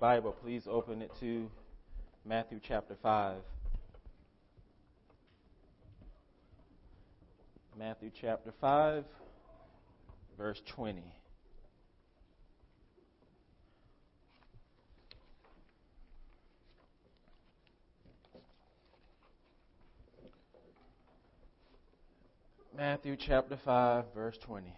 Bible, 0.00 0.30
please 0.30 0.68
open 0.70 1.02
it 1.02 1.10
to 1.18 1.50
Matthew 2.24 2.60
chapter 2.62 2.94
5. 3.02 3.38
Matthew 7.76 8.12
chapter 8.20 8.52
5, 8.60 9.04
verse 10.36 10.62
20. 10.66 11.02
Matthew 22.76 23.16
chapter 23.16 23.56
5, 23.56 24.04
verse 24.14 24.38
20. 24.38 24.72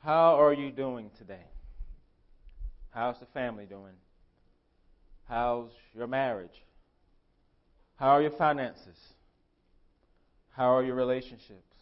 How 0.00 0.42
are 0.42 0.52
you 0.52 0.72
doing 0.72 1.12
today? 1.16 1.51
How's 2.92 3.18
the 3.18 3.26
family 3.26 3.64
doing? 3.64 3.94
How's 5.28 5.70
your 5.94 6.06
marriage? 6.06 6.62
How 7.96 8.10
are 8.10 8.22
your 8.22 8.32
finances? 8.32 8.98
How 10.50 10.76
are 10.76 10.84
your 10.84 10.94
relationships? 10.94 11.76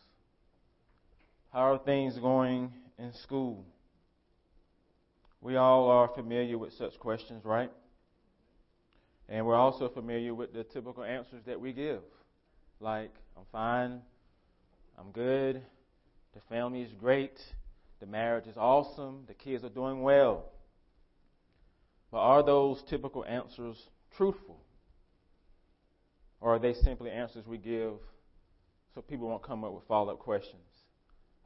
How 1.53 1.73
are 1.73 1.79
things 1.79 2.17
going 2.19 2.73
in 2.97 3.13
school? 3.13 3.65
We 5.41 5.57
all 5.57 5.91
are 5.91 6.09
familiar 6.15 6.57
with 6.57 6.75
such 6.75 6.99
questions, 7.01 7.45
right? 7.45 7.73
And 9.29 9.45
we're 9.47 9.57
also 9.57 9.89
familiar 9.89 10.33
with 10.33 10.53
the 10.53 10.63
typical 10.63 11.03
answers 11.03 11.43
that 11.47 11.61
we 11.61 11.73
give. 11.73 12.03
Like, 12.79 13.13
I'm 13.37 13.45
fine, 13.51 14.01
I'm 14.99 15.11
good, 15.13 15.61
the 16.35 16.41
family 16.49 16.83
is 16.83 16.93
great, 16.93 17.41
the 17.99 18.07
marriage 18.07 18.47
is 18.47 18.57
awesome, 18.57 19.25
the 19.27 19.35
kids 19.35 19.65
are 19.65 19.71
doing 19.71 20.03
well. 20.03 20.45
But 22.11 22.19
are 22.19 22.43
those 22.43 22.83
typical 22.89 23.25
answers 23.25 23.77
truthful? 24.17 24.61
Or 26.41 26.57
are 26.57 26.59
they 26.59 26.75
simply 26.75 27.11
answers 27.11 27.47
we 27.47 27.59
give 27.59 27.95
so 28.95 29.03
people 29.03 29.29
won't 29.29 29.43
come 29.43 29.63
up 29.63 29.73
with 29.73 29.85
follow 29.87 30.13
up 30.13 30.19
questions 30.19 30.63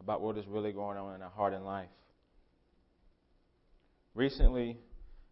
about 0.01 0.23
what 0.23 0.39
is 0.39 0.47
really 0.47 0.73
going 0.73 0.97
on 0.97 1.15
in 1.15 1.23
our 1.23 1.31
heart 1.31 1.53
and 1.53 1.65
life? 1.65 1.89
Recently, 4.15 4.79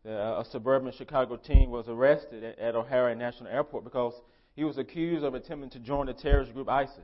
uh, 0.05 0.41
a 0.41 0.45
suburban 0.51 0.93
Chicago 0.93 1.37
teen 1.37 1.71
was 1.71 1.87
arrested 1.89 2.43
at 2.43 2.75
O'Hare 2.75 3.15
National 3.15 3.49
Airport 3.49 3.85
because 3.85 4.15
he 4.55 4.65
was 4.65 4.77
accused 4.77 5.25
of 5.25 5.35
attempting 5.35 5.71
to 5.71 5.79
join 5.79 6.07
the 6.07 6.13
terrorist 6.13 6.53
group 6.53 6.69
ISIS. 6.69 6.99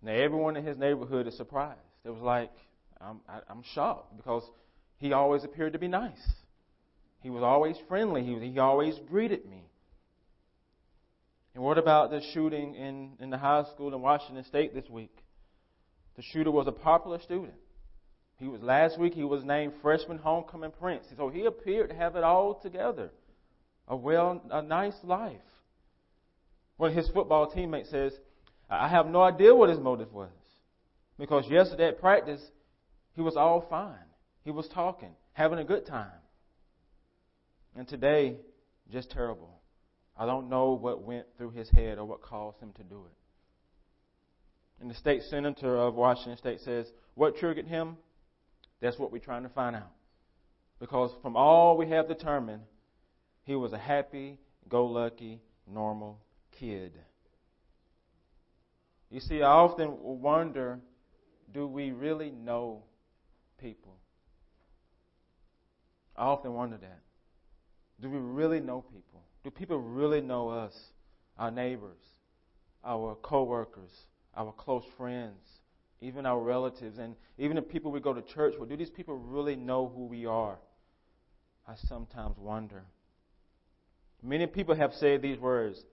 Now, 0.00 0.12
everyone 0.12 0.56
in 0.56 0.64
his 0.64 0.78
neighborhood 0.78 1.26
is 1.26 1.36
surprised. 1.36 1.80
It 2.04 2.10
was 2.10 2.22
like, 2.22 2.52
I'm, 3.00 3.20
i 3.28 3.40
am 3.50 3.62
shocked 3.74 4.16
because 4.16 4.44
he 4.98 5.12
always 5.12 5.42
appeared 5.42 5.72
to 5.72 5.78
be 5.78 5.88
nice. 5.88 6.20
He 7.22 7.30
was 7.30 7.42
always 7.42 7.76
friendly. 7.88 8.22
He, 8.24 8.52
he 8.52 8.58
always 8.58 8.98
greeted 9.08 9.44
me. 9.48 9.64
And 11.54 11.64
what 11.64 11.78
about 11.78 12.10
the 12.10 12.20
shooting 12.32 12.74
in, 12.74 13.14
in 13.20 13.30
the 13.30 13.38
high 13.38 13.64
school 13.74 13.92
in 13.92 14.00
Washington 14.00 14.44
State 14.44 14.74
this 14.74 14.88
week? 14.88 15.16
The 16.16 16.22
shooter 16.22 16.50
was 16.50 16.66
a 16.66 16.72
popular 16.72 17.20
student. 17.20 17.54
He 18.38 18.46
was 18.46 18.60
last 18.62 18.98
week 18.98 19.14
he 19.14 19.24
was 19.24 19.44
named 19.44 19.72
freshman 19.82 20.18
homecoming 20.18 20.70
prince. 20.70 21.04
So 21.16 21.28
he 21.28 21.44
appeared 21.44 21.90
to 21.90 21.96
have 21.96 22.14
it 22.14 22.22
all 22.22 22.54
together. 22.54 23.10
A 23.88 23.96
well 23.96 24.40
a 24.50 24.62
nice 24.62 24.94
life. 25.02 25.36
Of 26.78 26.92
his 26.92 27.08
football 27.08 27.50
teammates 27.50 27.90
says, 27.90 28.12
I 28.70 28.88
have 28.88 29.06
no 29.06 29.22
idea 29.22 29.54
what 29.54 29.70
his 29.70 29.80
motive 29.80 30.12
was. 30.12 30.30
Because 31.18 31.50
yesterday 31.50 31.88
at 31.88 32.00
practice, 32.00 32.40
he 33.14 33.20
was 33.20 33.36
all 33.36 33.66
fine. 33.68 33.96
He 34.44 34.52
was 34.52 34.68
talking, 34.68 35.10
having 35.32 35.58
a 35.58 35.64
good 35.64 35.86
time. 35.86 36.12
And 37.78 37.86
today, 37.86 38.34
just 38.90 39.08
terrible. 39.12 39.60
I 40.16 40.26
don't 40.26 40.48
know 40.50 40.72
what 40.72 41.02
went 41.02 41.26
through 41.36 41.52
his 41.52 41.70
head 41.70 41.96
or 41.98 42.04
what 42.04 42.22
caused 42.22 42.58
him 42.58 42.72
to 42.72 42.82
do 42.82 43.04
it. 43.06 43.12
And 44.80 44.90
the 44.90 44.96
state 44.96 45.22
senator 45.30 45.76
of 45.76 45.94
Washington 45.94 46.36
State 46.36 46.58
says, 46.64 46.90
What 47.14 47.36
triggered 47.36 47.68
him? 47.68 47.96
That's 48.80 48.98
what 48.98 49.12
we're 49.12 49.20
trying 49.20 49.44
to 49.44 49.48
find 49.50 49.76
out. 49.76 49.92
Because 50.80 51.12
from 51.22 51.36
all 51.36 51.76
we 51.76 51.88
have 51.90 52.08
determined, 52.08 52.62
he 53.44 53.54
was 53.54 53.72
a 53.72 53.78
happy, 53.78 54.40
go 54.68 54.86
lucky, 54.86 55.40
normal 55.72 56.18
kid. 56.58 56.94
You 59.08 59.20
see, 59.20 59.40
I 59.40 59.50
often 59.50 59.96
wonder 60.02 60.80
do 61.54 61.68
we 61.68 61.92
really 61.92 62.32
know 62.32 62.82
people? 63.60 63.94
I 66.16 66.24
often 66.24 66.54
wonder 66.54 66.76
that. 66.78 67.02
Do 68.00 68.08
we 68.08 68.18
really 68.18 68.60
know 68.60 68.82
people? 68.82 69.22
Do 69.44 69.50
people 69.50 69.78
really 69.78 70.20
know 70.20 70.48
us, 70.48 70.74
our 71.38 71.50
neighbors, 71.50 71.98
our 72.84 73.16
coworkers, 73.16 73.90
our 74.36 74.52
close 74.52 74.84
friends, 74.96 75.40
even 76.00 76.26
our 76.26 76.40
relatives, 76.40 76.98
and 76.98 77.16
even 77.38 77.56
the 77.56 77.62
people 77.62 77.90
we 77.90 78.00
go 78.00 78.12
to 78.12 78.22
church 78.22 78.54
with? 78.58 78.68
Do 78.68 78.76
these 78.76 78.90
people 78.90 79.16
really 79.16 79.56
know 79.56 79.90
who 79.94 80.06
we 80.06 80.26
are? 80.26 80.58
I 81.66 81.74
sometimes 81.88 82.36
wonder. 82.38 82.82
Many 84.22 84.46
people 84.46 84.74
have 84.74 84.94
said 84.94 85.22
these 85.22 85.38
words 85.38 85.84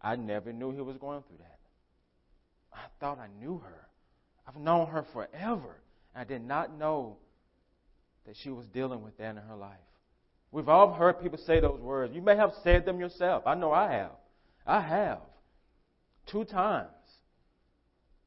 I 0.00 0.16
never 0.16 0.52
knew 0.52 0.72
he 0.72 0.80
was 0.80 0.96
going 0.96 1.22
through 1.22 1.38
that. 1.38 1.58
I 2.72 2.84
thought 3.00 3.18
I 3.18 3.28
knew 3.40 3.58
her. 3.58 3.88
I've 4.46 4.56
known 4.56 4.86
her 4.86 5.04
forever. 5.12 5.76
I 6.14 6.24
did 6.24 6.42
not 6.42 6.76
know 6.76 7.16
that 8.26 8.36
she 8.36 8.50
was 8.50 8.66
dealing 8.68 9.02
with 9.02 9.16
that 9.18 9.30
in 9.30 9.36
her 9.36 9.56
life. 9.56 9.78
We've 10.50 10.68
all 10.68 10.92
heard 10.92 11.20
people 11.20 11.38
say 11.38 11.60
those 11.60 11.80
words. 11.80 12.14
You 12.14 12.22
may 12.22 12.36
have 12.36 12.52
said 12.64 12.84
them 12.84 13.00
yourself. 13.00 13.46
I 13.46 13.54
know 13.54 13.72
I 13.72 13.92
have. 13.92 14.12
I 14.66 14.80
have. 14.80 15.18
Two 16.26 16.44
times. 16.44 16.88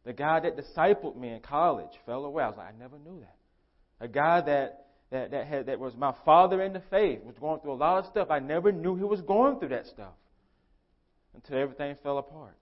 The 0.05 0.13
guy 0.13 0.39
that 0.39 0.57
discipled 0.57 1.15
me 1.15 1.29
in 1.29 1.41
college 1.41 1.91
fell 2.05 2.25
away. 2.25 2.43
I 2.43 2.49
was 2.49 2.57
like, 2.57 2.73
I 2.73 2.77
never 2.77 2.97
knew 2.99 3.19
that. 3.19 3.35
A 4.03 4.07
guy 4.07 4.41
that 4.41 4.85
that 5.11 5.31
that, 5.31 5.45
had, 5.45 5.65
that 5.67 5.79
was 5.79 5.93
my 5.95 6.13
father 6.25 6.61
in 6.61 6.73
the 6.73 6.81
faith 6.89 7.19
was 7.23 7.35
going 7.39 7.59
through 7.59 7.73
a 7.73 7.75
lot 7.75 7.99
of 7.99 8.05
stuff. 8.05 8.29
I 8.31 8.39
never 8.39 8.71
knew 8.71 8.95
he 8.95 9.03
was 9.03 9.21
going 9.21 9.59
through 9.59 9.69
that 9.69 9.85
stuff 9.87 10.13
until 11.35 11.57
everything 11.57 11.95
fell 12.01 12.17
apart. 12.17 12.55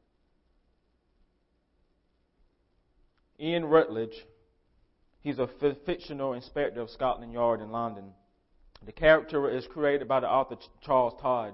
Ian 3.39 3.65
Rutledge, 3.65 4.25
he's 5.21 5.39
a 5.39 5.47
fictional 5.85 6.33
inspector 6.33 6.81
of 6.81 6.89
Scotland 6.89 7.31
Yard 7.31 7.61
in 7.61 7.71
London. 7.71 8.11
The 8.85 8.91
character 8.91 9.49
is 9.49 9.67
created 9.67 10.07
by 10.07 10.19
the 10.19 10.29
author 10.29 10.55
Charles 10.81 11.13
Todd. 11.21 11.53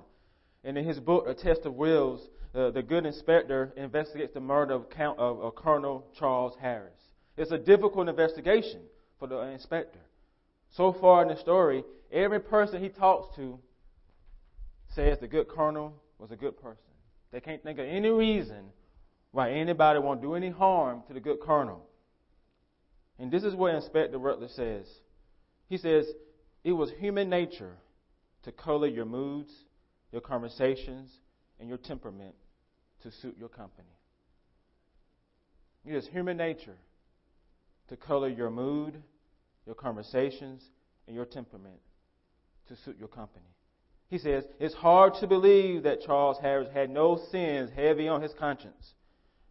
And 0.63 0.77
in 0.77 0.85
his 0.85 0.99
book, 0.99 1.25
A 1.27 1.33
Test 1.33 1.65
of 1.65 1.73
Wills, 1.73 2.29
uh, 2.53 2.71
the 2.71 2.81
good 2.81 3.05
inspector 3.05 3.73
investigates 3.75 4.33
the 4.33 4.39
murder 4.39 4.73
of, 4.73 4.89
Count, 4.89 5.19
of, 5.19 5.41
of 5.41 5.55
Colonel 5.55 6.05
Charles 6.17 6.53
Harris. 6.59 6.93
It's 7.37 7.51
a 7.51 7.57
difficult 7.57 8.07
investigation 8.07 8.81
for 9.19 9.27
the 9.27 9.39
inspector. 9.41 9.99
So 10.71 10.93
far 10.93 11.21
in 11.21 11.27
the 11.27 11.37
story, 11.37 11.83
every 12.11 12.39
person 12.39 12.81
he 12.81 12.89
talks 12.89 13.35
to 13.35 13.59
says 14.93 15.19
the 15.19 15.27
good 15.27 15.47
colonel 15.47 15.93
was 16.19 16.31
a 16.31 16.35
good 16.35 16.59
person. 16.61 16.79
They 17.31 17.41
can't 17.41 17.61
think 17.63 17.79
of 17.79 17.85
any 17.85 18.09
reason 18.09 18.65
why 19.31 19.51
anybody 19.51 19.99
won't 19.99 20.21
do 20.21 20.35
any 20.35 20.49
harm 20.49 21.03
to 21.07 21.13
the 21.13 21.19
good 21.19 21.41
colonel. 21.41 21.85
And 23.19 23.29
this 23.29 23.43
is 23.43 23.53
what 23.53 23.75
Inspector 23.75 24.17
Rutledge 24.17 24.51
says. 24.51 24.85
He 25.67 25.77
says, 25.77 26.05
It 26.65 26.71
was 26.71 26.89
human 26.99 27.29
nature 27.29 27.77
to 28.43 28.51
color 28.51 28.87
your 28.87 29.05
moods, 29.05 29.53
your 30.11 30.21
conversations, 30.21 31.11
and 31.59 31.69
your 31.69 31.77
temperament 31.77 32.33
to 33.03 33.11
suit 33.11 33.37
your 33.39 33.49
company. 33.49 33.87
It 35.85 35.93
is 35.93 36.07
human 36.07 36.37
nature 36.37 36.75
to 37.89 37.95
color 37.95 38.29
your 38.29 38.49
mood, 38.49 38.99
your 39.67 39.75
conversations, 39.75 40.63
and 41.05 41.15
your 41.15 41.25
temperament 41.25 41.79
to 42.67 42.75
suit 42.77 42.97
your 42.97 43.09
company. 43.09 43.45
He 44.09 44.17
says, 44.17 44.43
It's 44.59 44.73
hard 44.73 45.13
to 45.19 45.27
believe 45.27 45.83
that 45.83 46.01
Charles 46.01 46.39
Harris 46.41 46.69
had 46.73 46.89
no 46.89 47.21
sins 47.31 47.69
heavy 47.75 48.07
on 48.07 48.23
his 48.23 48.33
conscience, 48.39 48.95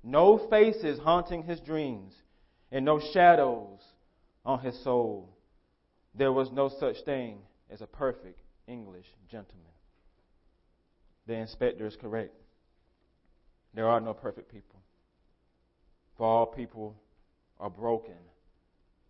no 0.02 0.48
faces 0.50 0.98
haunting 0.98 1.44
his 1.44 1.60
dreams, 1.60 2.12
and 2.72 2.84
no 2.84 2.98
shadows 2.98 3.78
on 4.44 4.58
his 4.58 4.82
soul. 4.82 5.33
There 6.14 6.32
was 6.32 6.50
no 6.52 6.68
such 6.68 7.02
thing 7.04 7.38
as 7.70 7.80
a 7.80 7.86
perfect 7.86 8.40
English 8.66 9.06
gentleman. 9.30 9.72
The 11.26 11.34
inspector 11.34 11.86
is 11.86 11.96
correct. 11.96 12.34
There 13.74 13.88
are 13.88 14.00
no 14.00 14.14
perfect 14.14 14.50
people. 14.50 14.80
For 16.16 16.26
all 16.26 16.46
people 16.46 16.96
are 17.58 17.70
broken 17.70 18.14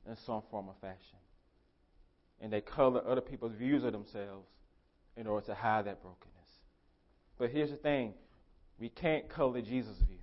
in 0.09 0.17
some 0.25 0.43
form 0.51 0.69
or 0.69 0.75
fashion. 0.81 1.19
And 2.41 2.53
they 2.53 2.61
color 2.61 3.03
other 3.07 3.21
people's 3.21 3.55
views 3.55 3.85
of 3.85 3.93
themselves 3.93 4.49
in 5.17 5.27
order 5.27 5.47
to 5.47 5.55
hide 5.55 5.87
that 5.87 6.03
brokenness. 6.03 6.31
But 7.39 7.51
here's 7.51 7.71
the 7.71 7.77
thing 7.77 8.15
we 8.79 8.89
can't 8.89 9.29
color 9.29 9.61
Jesus' 9.61 9.99
view. 9.99 10.19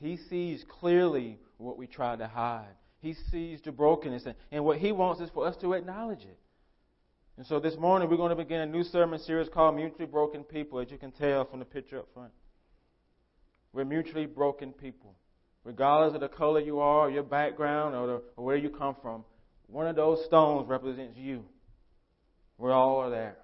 He 0.00 0.16
sees 0.16 0.64
clearly 0.68 1.38
what 1.58 1.78
we 1.78 1.86
try 1.86 2.16
to 2.16 2.26
hide. 2.26 2.74
He 3.02 3.14
sees 3.30 3.60
the 3.62 3.72
brokenness. 3.72 4.24
And, 4.24 4.34
and 4.50 4.64
what 4.64 4.78
He 4.78 4.92
wants 4.92 5.20
is 5.20 5.28
for 5.34 5.46
us 5.46 5.56
to 5.60 5.74
acknowledge 5.74 6.22
it. 6.22 6.38
And 7.36 7.44
so 7.46 7.58
this 7.58 7.76
morning 7.76 8.08
we're 8.08 8.16
going 8.16 8.30
to 8.30 8.36
begin 8.36 8.60
a 8.60 8.66
new 8.66 8.84
sermon 8.84 9.18
series 9.18 9.48
called 9.48 9.74
Mutually 9.74 10.06
Broken 10.06 10.44
People, 10.44 10.78
as 10.78 10.90
you 10.90 10.98
can 10.98 11.10
tell 11.10 11.44
from 11.44 11.58
the 11.58 11.64
picture 11.64 11.98
up 11.98 12.08
front. 12.14 12.30
We're 13.72 13.84
mutually 13.84 14.26
broken 14.26 14.72
people. 14.72 15.14
Regardless 15.64 16.14
of 16.14 16.20
the 16.20 16.28
color 16.28 16.60
you 16.60 16.80
are, 16.80 17.10
your 17.10 17.22
background, 17.22 17.94
or, 17.94 18.06
the, 18.06 18.22
or 18.36 18.44
where 18.44 18.56
you 18.56 18.70
come 18.70 18.96
from, 19.02 19.24
one 19.66 19.86
of 19.86 19.96
those 19.96 20.24
stones 20.26 20.68
represents 20.68 21.16
you. 21.16 21.44
We're 22.58 22.72
all 22.72 23.10
there, 23.10 23.36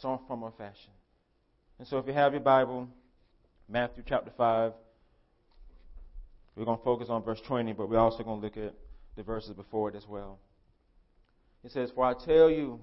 some 0.00 0.20
form 0.28 0.42
or 0.42 0.52
fashion. 0.56 0.92
And 1.78 1.88
so 1.88 1.98
if 1.98 2.06
you 2.06 2.12
have 2.12 2.32
your 2.32 2.42
Bible, 2.42 2.88
Matthew 3.68 4.04
chapter 4.06 4.30
5, 4.36 4.72
we're 6.60 6.66
going 6.66 6.78
to 6.78 6.84
focus 6.84 7.08
on 7.08 7.22
verse 7.22 7.40
20, 7.48 7.72
but 7.72 7.88
we're 7.88 7.98
also 7.98 8.22
going 8.22 8.38
to 8.38 8.44
look 8.44 8.58
at 8.58 8.74
the 9.16 9.22
verses 9.22 9.54
before 9.54 9.88
it 9.88 9.94
as 9.94 10.06
well. 10.06 10.38
It 11.64 11.72
says, 11.72 11.90
For 11.94 12.04
I 12.04 12.12
tell 12.12 12.50
you, 12.50 12.80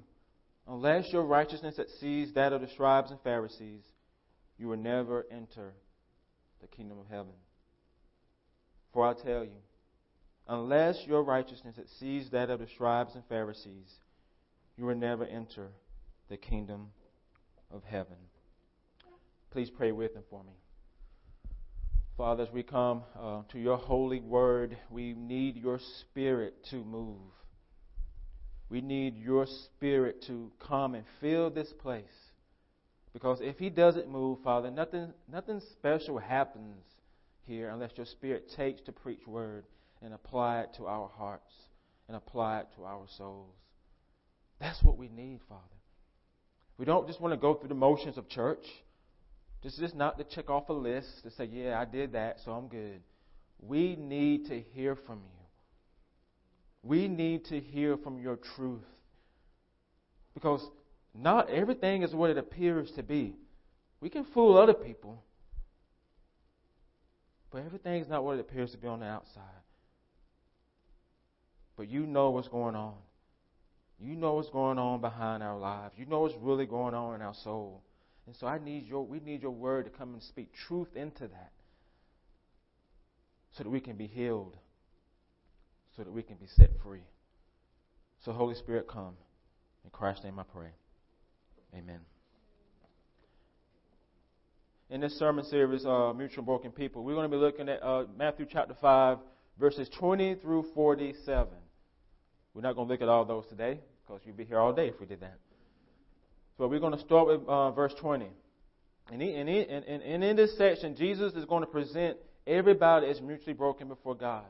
unless 0.68 1.06
your 1.14 1.24
righteousness 1.24 1.78
exceeds 1.78 2.34
that 2.34 2.54
of 2.54 2.62
the 2.62 2.70
scribes 2.70 3.12
and 3.12 3.20
Pharisees, 3.22 3.84
you 4.58 4.68
will 4.68 4.78
never 4.78 5.28
enter 5.30 5.74
the 6.60 6.68
kingdom 6.68 6.98
of 6.98 7.06
heaven. 7.08 7.34
For 8.94 9.08
I 9.08 9.14
tell 9.14 9.44
you, 9.44 9.62
unless 10.48 10.98
your 11.06 11.22
righteousness 11.22 11.76
exceeds 11.78 12.32
that 12.32 12.50
of 12.50 12.60
the 12.60 12.68
scribes 12.74 13.14
and 13.14 13.24
Pharisees, 13.30 13.94
you 14.76 14.86
will 14.86 14.96
never 14.96 15.24
enter 15.24 15.68
the 16.30 16.38
kingdom 16.38 16.88
of 17.70 17.84
heaven. 17.84 18.18
Please 19.52 19.70
pray 19.70 19.92
with 19.92 20.16
and 20.16 20.24
for 20.32 20.44
me. 20.44 20.54
Father, 22.18 22.42
as 22.42 22.52
we 22.52 22.64
come 22.64 23.04
uh, 23.22 23.44
to 23.52 23.60
your 23.60 23.78
holy 23.78 24.20
word, 24.20 24.76
we 24.90 25.14
need 25.14 25.56
your 25.56 25.80
spirit 26.02 26.56
to 26.72 26.78
move. 26.78 27.20
We 28.70 28.82
need 28.82 29.16
your 29.18 29.46
spirit 29.46 30.24
to 30.26 30.52
come 30.60 30.96
and 30.96 31.06
fill 31.22 31.52
this 31.52 31.72
place. 31.80 32.06
Because 33.14 33.38
if 33.40 33.60
he 33.60 33.70
doesn't 33.70 34.10
move, 34.10 34.40
Father, 34.44 34.72
nothing, 34.72 35.14
nothing 35.32 35.62
special 35.74 36.18
happens 36.18 36.84
here 37.46 37.70
unless 37.70 37.92
your 37.96 38.08
spirit 38.08 38.52
takes 38.58 38.82
to 38.82 38.92
preach 38.92 39.26
word 39.28 39.66
and 40.02 40.12
apply 40.12 40.62
it 40.62 40.70
to 40.78 40.88
our 40.88 41.10
hearts 41.18 41.54
and 42.08 42.18
apply 42.18 42.62
it 42.62 42.68
to 42.78 42.84
our 42.84 43.06
souls. 43.16 43.54
That's 44.60 44.82
what 44.82 44.98
we 44.98 45.08
need, 45.08 45.42
Father. 45.48 45.62
We 46.80 46.86
don't 46.86 47.08
just 47.08 47.22
want 47.22 47.34
to 47.34 47.40
go 47.40 47.54
through 47.54 47.70
the 47.70 47.76
motions 47.76 48.18
of 48.18 48.28
church. 48.28 48.66
This 49.68 49.80
is 49.80 49.94
not 49.94 50.18
to 50.18 50.24
check 50.24 50.50
off 50.50 50.70
a 50.70 50.74
list 50.74 51.24
to 51.24 51.32
say, 51.32 51.44
yeah, 51.44 51.78
I 51.78 51.84
did 51.84 52.14
that, 52.14 52.40
so 52.46 52.54
I'm 52.54 52.70
good. 52.70 53.02
We 53.60 53.98
need 53.98 54.46
to 54.46 54.62
hear 54.62 54.96
from 54.96 55.18
you. 55.18 55.46
We 56.84 57.10
need 57.10 57.44
to 57.48 57.60
hear 57.60 57.98
from 57.98 58.18
your 58.18 58.38
truth. 58.56 58.88
Because 60.34 60.66
not 61.14 61.50
everything 61.50 62.04
is 62.04 62.16
what 62.16 62.30
it 62.30 62.38
appears 62.38 62.92
to 62.92 63.04
be. 63.04 63.36
We 64.00 64.10
can 64.10 64.24
fool 64.34 64.58
other 64.58 64.74
people, 64.74 65.22
but 67.52 67.66
everything 67.66 68.02
is 68.02 68.08
not 68.08 68.24
what 68.24 68.38
it 68.38 68.40
appears 68.40 68.72
to 68.72 68.78
be 68.78 68.88
on 68.88 69.02
the 69.02 69.08
outside. 69.08 69.44
But 71.76 71.90
you 71.90 72.06
know 72.06 72.30
what's 72.30 72.48
going 72.48 72.76
on. 72.76 72.94
You 74.00 74.16
know 74.16 74.36
what's 74.36 74.50
going 74.50 74.80
on 74.80 75.02
behind 75.02 75.44
our 75.44 75.58
lives. 75.58 75.94
You 75.98 76.06
know 76.06 76.22
what's 76.22 76.36
really 76.40 76.66
going 76.66 76.94
on 76.94 77.16
in 77.16 77.22
our 77.22 77.36
soul. 77.44 77.84
And 78.28 78.36
so 78.36 78.46
I 78.46 78.60
need 78.60 78.86
your 78.86 79.06
we 79.06 79.22
need 79.22 79.42
your 79.42 79.52
word 79.52 79.86
to 79.86 79.90
come 79.90 80.14
and 80.14 80.22
speak 80.22 80.50
truth 80.68 80.96
into 80.96 81.28
that. 81.28 81.52
So 83.54 83.64
that 83.64 83.70
we 83.70 83.80
can 83.80 83.96
be 83.96 84.06
healed. 84.06 84.58
So 85.96 86.04
that 86.04 86.12
we 86.12 86.22
can 86.22 86.36
be 86.36 86.46
set 86.46 86.70
free. 86.84 87.06
So 88.24 88.34
Holy 88.34 88.54
Spirit 88.54 88.88
come. 88.88 89.14
In 89.86 89.90
Christ's 89.92 90.26
name 90.26 90.38
I 90.38 90.44
pray. 90.44 90.70
Amen. 91.74 92.00
In 94.90 95.02
this 95.02 95.18
sermon 95.18 95.44
series, 95.46 95.86
uh, 95.86 96.14
Mutual 96.14 96.44
Broken 96.44 96.72
People, 96.72 97.04
we're 97.04 97.14
going 97.14 97.30
to 97.30 97.36
be 97.36 97.42
looking 97.42 97.68
at 97.68 97.84
uh, 97.84 98.06
Matthew 98.18 98.46
chapter 98.50 98.74
5, 98.80 99.18
verses 99.60 99.90
20 100.00 100.36
through 100.36 100.66
47. 100.74 101.48
We're 102.54 102.62
not 102.62 102.76
going 102.76 102.88
to 102.88 102.94
look 102.94 103.02
at 103.02 103.10
all 103.10 103.26
those 103.26 103.46
today 103.48 103.80
because 104.06 104.22
you'd 104.26 104.38
be 104.38 104.46
here 104.46 104.60
all 104.60 104.72
day 104.72 104.88
if 104.88 104.98
we 105.00 105.06
did 105.06 105.20
that. 105.22 105.40
So 106.58 106.68
we're 106.68 106.80
going 106.80 106.94
to 106.94 107.00
start 107.00 107.28
with 107.28 107.42
uh, 107.48 107.72
verse 107.72 107.94
20. 108.00 108.28
And, 109.12 109.22
he, 109.22 109.34
and, 109.36 109.48
he, 109.48 109.60
and, 109.60 109.86
and 109.86 110.24
in 110.24 110.36
this 110.36 110.58
section, 110.58 110.96
Jesus 110.96 111.34
is 111.34 111.46
going 111.46 111.62
to 111.62 111.68
present 111.70 112.18
everybody 112.46 113.08
as 113.08 113.22
mutually 113.22 113.54
broken 113.54 113.88
before 113.88 114.16
God. 114.16 114.46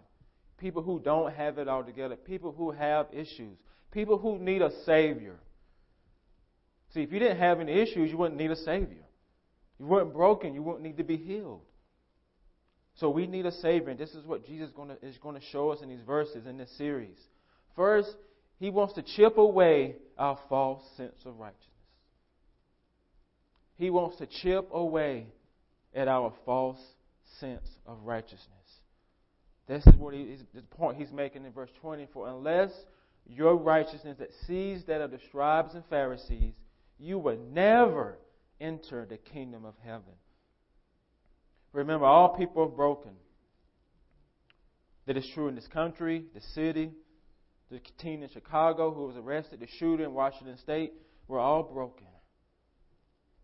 People 0.57 0.81
who 0.81 0.99
don't 0.99 1.33
have 1.33 1.57
it 1.57 1.67
all 1.67 1.83
together, 1.83 2.15
people 2.15 2.51
who 2.51 2.71
have 2.71 3.07
issues, 3.11 3.57
people 3.91 4.17
who 4.17 4.39
need 4.39 4.61
a 4.61 4.71
Savior. 4.85 5.35
See, 6.93 7.01
if 7.01 7.11
you 7.11 7.19
didn't 7.19 7.37
have 7.37 7.59
any 7.59 7.73
issues, 7.73 8.09
you 8.09 8.17
wouldn't 8.17 8.39
need 8.39 8.51
a 8.51 8.55
Savior. 8.55 9.03
You 9.77 9.85
weren't 9.85 10.13
broken, 10.13 10.55
you 10.55 10.63
wouldn't 10.63 10.83
need 10.83 10.97
to 10.97 11.03
be 11.03 11.17
healed. 11.17 11.61
So 12.95 13.11
we 13.11 13.27
need 13.27 13.45
a 13.45 13.51
Savior, 13.51 13.89
and 13.89 13.99
this 13.99 14.15
is 14.15 14.25
what 14.25 14.47
Jesus 14.47 14.69
is 14.69 14.73
going 14.73 14.89
to, 14.89 15.05
is 15.05 15.17
going 15.19 15.39
to 15.39 15.45
show 15.51 15.69
us 15.69 15.81
in 15.83 15.89
these 15.89 16.01
verses 16.03 16.47
in 16.47 16.57
this 16.57 16.75
series. 16.77 17.17
First, 17.75 18.15
He 18.59 18.71
wants 18.71 18.95
to 18.95 19.03
chip 19.03 19.37
away 19.37 19.97
our 20.17 20.39
false 20.49 20.81
sense 20.95 21.19
of 21.25 21.37
righteousness. 21.37 21.76
He 23.77 23.89
wants 23.89 24.17
to 24.17 24.25
chip 24.25 24.69
away 24.71 25.27
at 25.93 26.07
our 26.07 26.33
false 26.45 26.79
sense 27.39 27.67
of 27.85 27.97
righteousness. 28.03 28.41
This 29.67 29.85
is 29.85 29.95
what 29.95 30.13
he, 30.13 30.37
the 30.53 30.61
point 30.61 30.97
he's 30.97 31.11
making 31.11 31.45
in 31.45 31.51
verse 31.51 31.69
20. 31.81 32.07
For 32.13 32.27
unless 32.27 32.71
your 33.25 33.55
righteousness 33.55 34.17
exceeds 34.19 34.85
that 34.85 35.01
of 35.01 35.11
the 35.11 35.19
scribes 35.27 35.75
and 35.75 35.83
Pharisees, 35.89 36.53
you 36.97 37.19
will 37.19 37.37
never 37.51 38.17
enter 38.59 39.05
the 39.05 39.17
kingdom 39.17 39.65
of 39.65 39.75
heaven. 39.83 40.13
Remember, 41.73 42.05
all 42.05 42.35
people 42.35 42.63
are 42.63 42.69
broken. 42.69 43.11
That 45.05 45.17
is 45.17 45.29
true 45.33 45.47
in 45.47 45.55
this 45.55 45.67
country, 45.67 46.25
the 46.33 46.41
city, 46.53 46.91
the 47.69 47.79
teen 47.99 48.23
in 48.23 48.29
Chicago 48.29 48.91
who 48.93 49.05
was 49.05 49.15
arrested, 49.15 49.59
the 49.59 49.67
shooter 49.77 50.03
in 50.03 50.13
Washington 50.13 50.57
State. 50.57 50.93
We're 51.27 51.39
all 51.39 51.63
broken. 51.63 52.07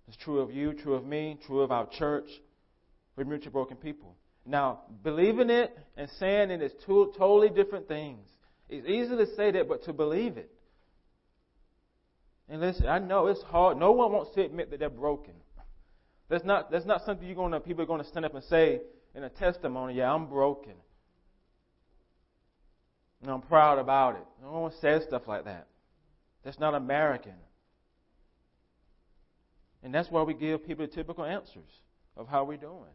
It's 0.08 0.18
true 0.18 0.40
of 0.40 0.52
you, 0.52 0.74
true 0.74 0.94
of 0.94 1.06
me, 1.06 1.38
true 1.46 1.62
of 1.62 1.72
our 1.72 1.88
church. 1.88 2.28
We're 3.16 3.26
mutually 3.26 3.52
broken 3.52 3.78
people. 3.78 4.16
Now, 4.46 4.82
believing 5.04 5.50
it 5.50 5.78
and 5.96 6.10
saying 6.20 6.52
it 6.52 6.62
is 6.62 6.72
two 6.86 7.14
totally 7.18 7.50
different 7.50 7.88
things. 7.88 8.28
It's 8.70 8.88
easy 8.88 9.16
to 9.16 9.36
say 9.36 9.52
that, 9.52 9.68
but 9.70 9.84
to 9.86 9.94
believe 9.94 10.38
it. 10.38 10.52
And 12.50 12.60
listen, 12.60 12.88
I 12.88 13.00
know 13.00 13.28
it's 13.28 13.42
hard. 13.44 13.78
No 13.78 13.92
one 13.92 14.12
wants 14.12 14.32
to 14.36 14.44
admit 14.44 14.72
that 14.72 14.80
they're 14.80 14.90
broken. 14.90 15.34
That's 16.30 16.44
not, 16.44 16.72
that's 16.72 16.86
not 16.86 17.06
something 17.06 17.26
you're 17.26 17.36
gonna, 17.36 17.60
people 17.60 17.84
are 17.84 17.88
going 17.88 18.02
to 18.02 18.08
stand 18.08 18.26
up 18.26 18.34
and 18.34 18.44
say 18.46 18.82
in 19.16 19.24
a 19.24 19.30
testimony, 19.30 19.96
yeah, 19.96 20.12
I'm 20.12 20.26
broken. 20.26 20.74
And 23.22 23.32
I'm 23.32 23.42
proud 23.42 23.80
about 23.80 24.16
it. 24.16 24.26
No 24.42 24.60
one 24.60 24.72
says 24.82 25.04
stuff 25.08 25.24
like 25.28 25.46
that. 25.46 25.68
That's 26.44 26.60
not 26.60 26.74
American. 26.74 27.34
And 29.84 29.94
that's 29.94 30.10
why 30.10 30.24
we 30.24 30.34
give 30.34 30.66
people 30.66 30.88
typical 30.88 31.26
answers 31.26 31.70
of 32.16 32.28
how 32.28 32.46
we're 32.46 32.58
doing. 32.58 32.94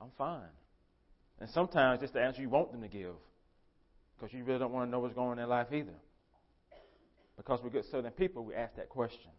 I'm 0.00 0.10
fine. 0.16 0.42
And 1.40 1.48
sometimes 1.50 2.02
it's 2.02 2.12
the 2.12 2.22
answer 2.22 2.40
you 2.40 2.48
want 2.48 2.72
them 2.72 2.80
to 2.80 2.88
give 2.88 3.14
because 4.16 4.32
you 4.34 4.44
really 4.44 4.58
don't 4.58 4.72
want 4.72 4.88
to 4.88 4.90
know 4.90 4.98
what's 4.98 5.14
going 5.14 5.28
on 5.28 5.32
in 5.32 5.38
their 5.38 5.46
life 5.46 5.68
either. 5.72 5.94
Because 7.36 7.60
we're 7.62 7.70
good 7.70 7.84
Southern 7.90 8.10
people, 8.12 8.44
we 8.44 8.54
ask 8.54 8.74
that 8.76 8.88
question. 8.88 9.30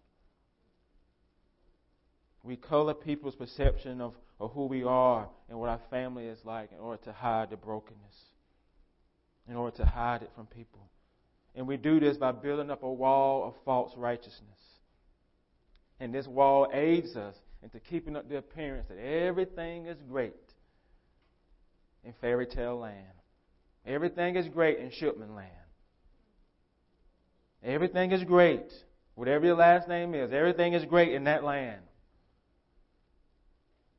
We 2.43 2.55
color 2.55 2.93
people's 2.93 3.35
perception 3.35 3.99
of, 3.99 4.13
of 4.39 4.51
who 4.53 4.67
we 4.67 4.83
are 4.83 5.27
and 5.49 5.59
what 5.59 5.67
our 5.67 5.81
family 5.89 6.25
is 6.25 6.39
like 6.45 6.71
in 6.71 6.77
order 6.77 7.03
to 7.03 7.11
hide 7.11 7.49
the 7.49 7.57
brokenness, 7.57 8.15
in 9.49 9.55
order 9.55 9.75
to 9.77 9.85
hide 9.85 10.21
it 10.21 10.31
from 10.35 10.45
people. 10.45 10.89
And 11.55 11.67
we 11.67 11.75
do 11.75 11.99
this 11.99 12.15
by 12.15 12.31
building 12.31 12.71
up 12.71 12.83
a 12.83 12.93
wall 12.93 13.43
of 13.43 13.55
false 13.65 13.91
righteousness. 13.97 14.59
And 15.99 16.13
this 16.13 16.27
wall 16.27 16.67
aids 16.73 17.15
us 17.15 17.35
into 17.61 17.79
keeping 17.79 18.15
up 18.15 18.29
the 18.29 18.37
appearance 18.37 18.87
that 18.87 18.97
everything 18.97 19.85
is 19.85 19.97
great 20.09 20.33
in 22.03 22.13
fairy 22.21 22.45
tale 22.45 22.79
land. 22.79 23.05
Everything 23.85 24.35
is 24.35 24.47
great 24.47 24.79
in 24.79 24.91
Shipman 24.91 25.35
land. 25.35 25.49
Everything 27.63 28.11
is 28.11 28.23
great. 28.23 28.71
Whatever 29.15 29.47
your 29.47 29.55
last 29.55 29.87
name 29.89 30.15
is, 30.15 30.31
everything 30.31 30.73
is 30.73 30.85
great 30.85 31.13
in 31.13 31.25
that 31.25 31.43
land. 31.43 31.81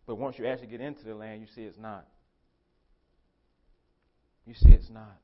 But 0.06 0.16
once 0.16 0.38
you 0.38 0.46
actually 0.46 0.68
get 0.68 0.80
into 0.80 1.04
the 1.04 1.14
land, 1.14 1.42
you 1.42 1.46
see 1.54 1.62
it's 1.62 1.78
not. 1.78 2.06
You 4.46 4.54
see 4.54 4.70
it's 4.70 4.88
not. 4.88 5.20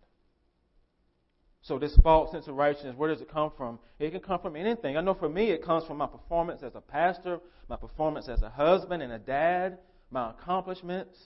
So 1.66 1.78
this 1.78 1.96
false 2.02 2.30
sense 2.30 2.46
of 2.46 2.54
righteousness, 2.54 2.94
where 2.96 3.10
does 3.10 3.20
it 3.20 3.30
come 3.30 3.50
from? 3.56 3.78
It 3.98 4.10
can 4.10 4.20
come 4.20 4.40
from 4.40 4.54
anything. 4.54 4.96
I 4.96 5.00
know 5.00 5.14
for 5.14 5.28
me, 5.28 5.50
it 5.50 5.64
comes 5.64 5.84
from 5.84 5.96
my 5.96 6.06
performance 6.06 6.62
as 6.62 6.74
a 6.74 6.80
pastor, 6.80 7.40
my 7.68 7.76
performance 7.76 8.28
as 8.28 8.42
a 8.42 8.50
husband 8.50 9.02
and 9.02 9.12
a 9.12 9.18
dad, 9.18 9.78
my 10.10 10.30
accomplishments. 10.30 11.18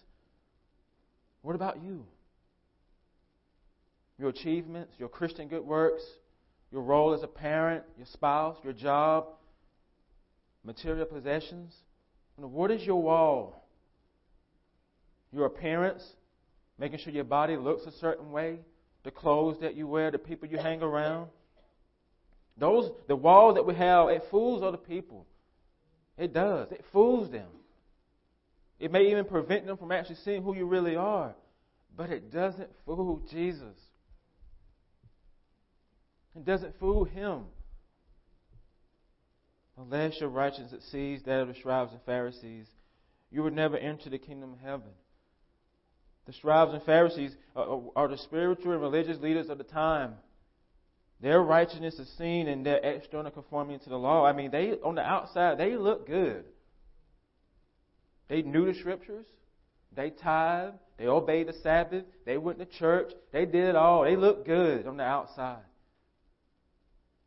What 1.43 1.55
about 1.55 1.83
you? 1.83 2.07
your 4.21 4.29
achievements, 4.29 4.93
your 4.99 5.09
Christian 5.09 5.49
good 5.49 5.65
works, 5.65 6.03
your 6.71 6.83
role 6.83 7.15
as 7.15 7.23
a 7.23 7.27
parent, 7.27 7.83
your 7.97 8.07
spouse, 8.13 8.57
your 8.63 8.75
job, 8.75 9.27
material 10.63 11.07
possessions. 11.07 11.75
What 12.37 12.71
is 12.71 12.83
your 12.83 13.03
wall? 13.03 13.67
Your 15.33 15.47
appearance, 15.47 16.05
making 16.79 16.99
sure 16.99 17.13
your 17.13 17.25
body 17.25 17.57
looks 17.57 17.85
a 17.87 17.93
certain 17.99 18.31
way, 18.31 18.59
the 19.03 19.11
clothes 19.11 19.59
that 19.61 19.75
you 19.75 19.87
wear, 19.87 20.11
the 20.11 20.19
people 20.19 20.49
you 20.49 20.59
hang 20.59 20.83
around. 20.83 21.29
Those 22.57 22.91
the 23.09 23.17
walls 23.17 23.55
that 23.55 23.67
we 23.67 23.75
have, 23.75 24.09
it 24.09 24.25
fools 24.31 24.63
other 24.63 24.77
people. 24.77 25.27
It 26.19 26.35
does. 26.35 26.71
It 26.71 26.85
fools 26.93 27.31
them. 27.31 27.49
It 28.79 28.93
may 28.93 29.11
even 29.11 29.25
prevent 29.25 29.67
them 29.67 29.77
from 29.77 29.93
actually 29.93 30.17
seeing 30.17 30.43
who 30.43 30.55
you 30.55 30.67
really 30.67 30.97
are. 30.97 31.35
But 31.97 32.11
it 32.11 32.31
doesn't 32.31 32.71
fool 32.85 33.23
Jesus. 33.31 33.77
It 36.37 36.45
doesn't 36.45 36.79
fool 36.79 37.05
him. 37.05 37.45
Unless 39.79 40.21
your 40.21 40.29
righteousness 40.29 40.73
exceeds 40.73 41.23
that 41.25 41.41
of 41.41 41.49
the 41.49 41.55
scribes 41.55 41.93
and 41.93 42.01
Pharisees, 42.03 42.67
you 43.31 43.43
would 43.43 43.55
never 43.55 43.77
enter 43.77 44.11
the 44.11 44.19
kingdom 44.19 44.53
of 44.53 44.61
heaven. 44.61 44.91
The 46.31 46.37
scribes 46.37 46.73
and 46.73 46.83
Pharisees 46.85 47.35
are, 47.57 47.81
are 47.97 48.07
the 48.07 48.17
spiritual 48.17 48.71
and 48.71 48.81
religious 48.81 49.19
leaders 49.19 49.49
of 49.49 49.59
the 49.59 49.65
time. 49.65 50.13
Their 51.21 51.43
righteousness 51.43 51.95
is 51.95 52.09
seen 52.17 52.47
in 52.47 52.63
their 52.63 52.77
external 52.77 53.33
conformity 53.33 53.83
to 53.83 53.91
the 53.91 53.99
law. 53.99 54.25
I 54.25 54.33
mean, 54.33 54.53
they 54.53 54.75
on 54.85 54.95
the 54.95 55.03
outside 55.03 55.59
they 55.59 55.75
look 55.75 56.07
good. 56.07 56.45
They 58.29 58.43
knew 58.43 58.73
the 58.73 58.79
scriptures. 58.79 59.27
They 59.97 60.11
tithed. 60.11 60.77
They 60.99 61.09
obeyed 61.09 61.49
the 61.49 61.53
Sabbath. 61.65 62.05
They 62.25 62.39
went 62.39 62.61
to 62.61 62.65
church. 62.65 63.11
They 63.33 63.45
did 63.45 63.65
it 63.65 63.75
all. 63.75 64.05
They 64.05 64.15
looked 64.15 64.47
good 64.47 64.87
on 64.87 64.99
the 64.99 65.03
outside. 65.03 65.65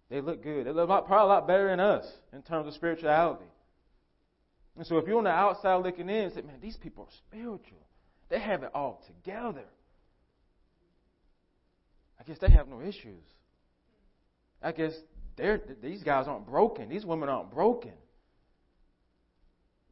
They 0.10 0.22
look 0.22 0.42
good. 0.42 0.66
They 0.66 0.72
look 0.72 0.88
probably 0.88 1.16
a 1.18 1.26
lot 1.26 1.46
better 1.46 1.68
than 1.68 1.82
us 1.82 2.10
in 2.32 2.42
terms 2.42 2.70
of 2.70 2.74
spirituality. 2.74 3.44
And 4.78 4.88
so 4.88 4.98
if 4.98 5.08
you're 5.08 5.18
on 5.18 5.26
the 5.26 5.30
outside 5.30 5.84
looking 5.84 6.08
in 6.08 6.24
and 6.24 6.34
say, 6.34 6.42
man, 6.42 6.60
these 6.62 6.78
people 6.78 7.04
are 7.04 7.16
spiritual. 7.28 7.83
They 8.34 8.40
have 8.40 8.64
it 8.64 8.72
all 8.74 9.00
together. 9.06 9.66
I 12.20 12.24
guess 12.24 12.40
they 12.42 12.50
have 12.50 12.68
no 12.68 12.82
issues. 12.82 13.22
I 14.60 14.72
guess 14.72 14.94
these 15.84 16.02
guys 16.02 16.26
aren't 16.28 16.48
broken. 16.48 16.90
These 16.90 17.06
women 17.06 17.30
aren't 17.30 17.52
broken. 17.52 17.94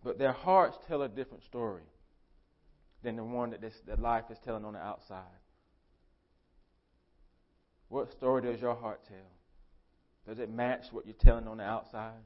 But 0.03 0.17
their 0.17 0.31
hearts 0.31 0.75
tell 0.87 1.03
a 1.03 1.07
different 1.07 1.43
story 1.43 1.83
than 3.03 3.15
the 3.15 3.23
one 3.23 3.51
that, 3.51 3.61
this, 3.61 3.75
that 3.85 3.99
life 3.99 4.23
is 4.31 4.39
telling 4.43 4.65
on 4.65 4.73
the 4.73 4.79
outside. 4.79 5.21
What 7.89 8.11
story 8.11 8.41
does 8.41 8.59
your 8.59 8.73
heart 8.73 9.01
tell? 9.07 10.27
Does 10.27 10.39
it 10.39 10.49
match 10.49 10.85
what 10.89 11.05
you're 11.05 11.13
telling 11.13 11.47
on 11.47 11.57
the 11.57 11.63
outside? 11.63 12.23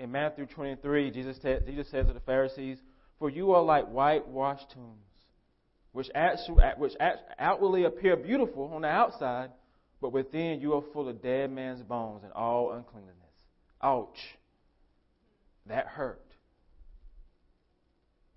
In 0.00 0.10
Matthew 0.10 0.46
23, 0.46 1.12
Jesus, 1.12 1.38
Jesus 1.38 1.88
says 1.88 2.08
to 2.08 2.12
the 2.12 2.18
Pharisees, 2.18 2.78
For 3.18 3.30
you 3.30 3.52
are 3.52 3.62
like 3.62 3.86
whitewashed 3.86 4.70
tombs, 4.72 4.98
which, 5.92 6.08
actually, 6.14 6.62
which 6.76 6.92
outwardly 7.38 7.84
appear 7.84 8.16
beautiful 8.16 8.70
on 8.72 8.82
the 8.82 8.88
outside, 8.88 9.50
but 10.00 10.12
within 10.12 10.60
you 10.60 10.74
are 10.74 10.82
full 10.92 11.08
of 11.08 11.20
dead 11.22 11.50
man's 11.50 11.82
bones 11.82 12.22
and 12.22 12.32
all 12.32 12.72
uncleanness. 12.72 13.14
Ouch. 13.82 14.18
That 15.66 15.86
hurt. 15.86 16.24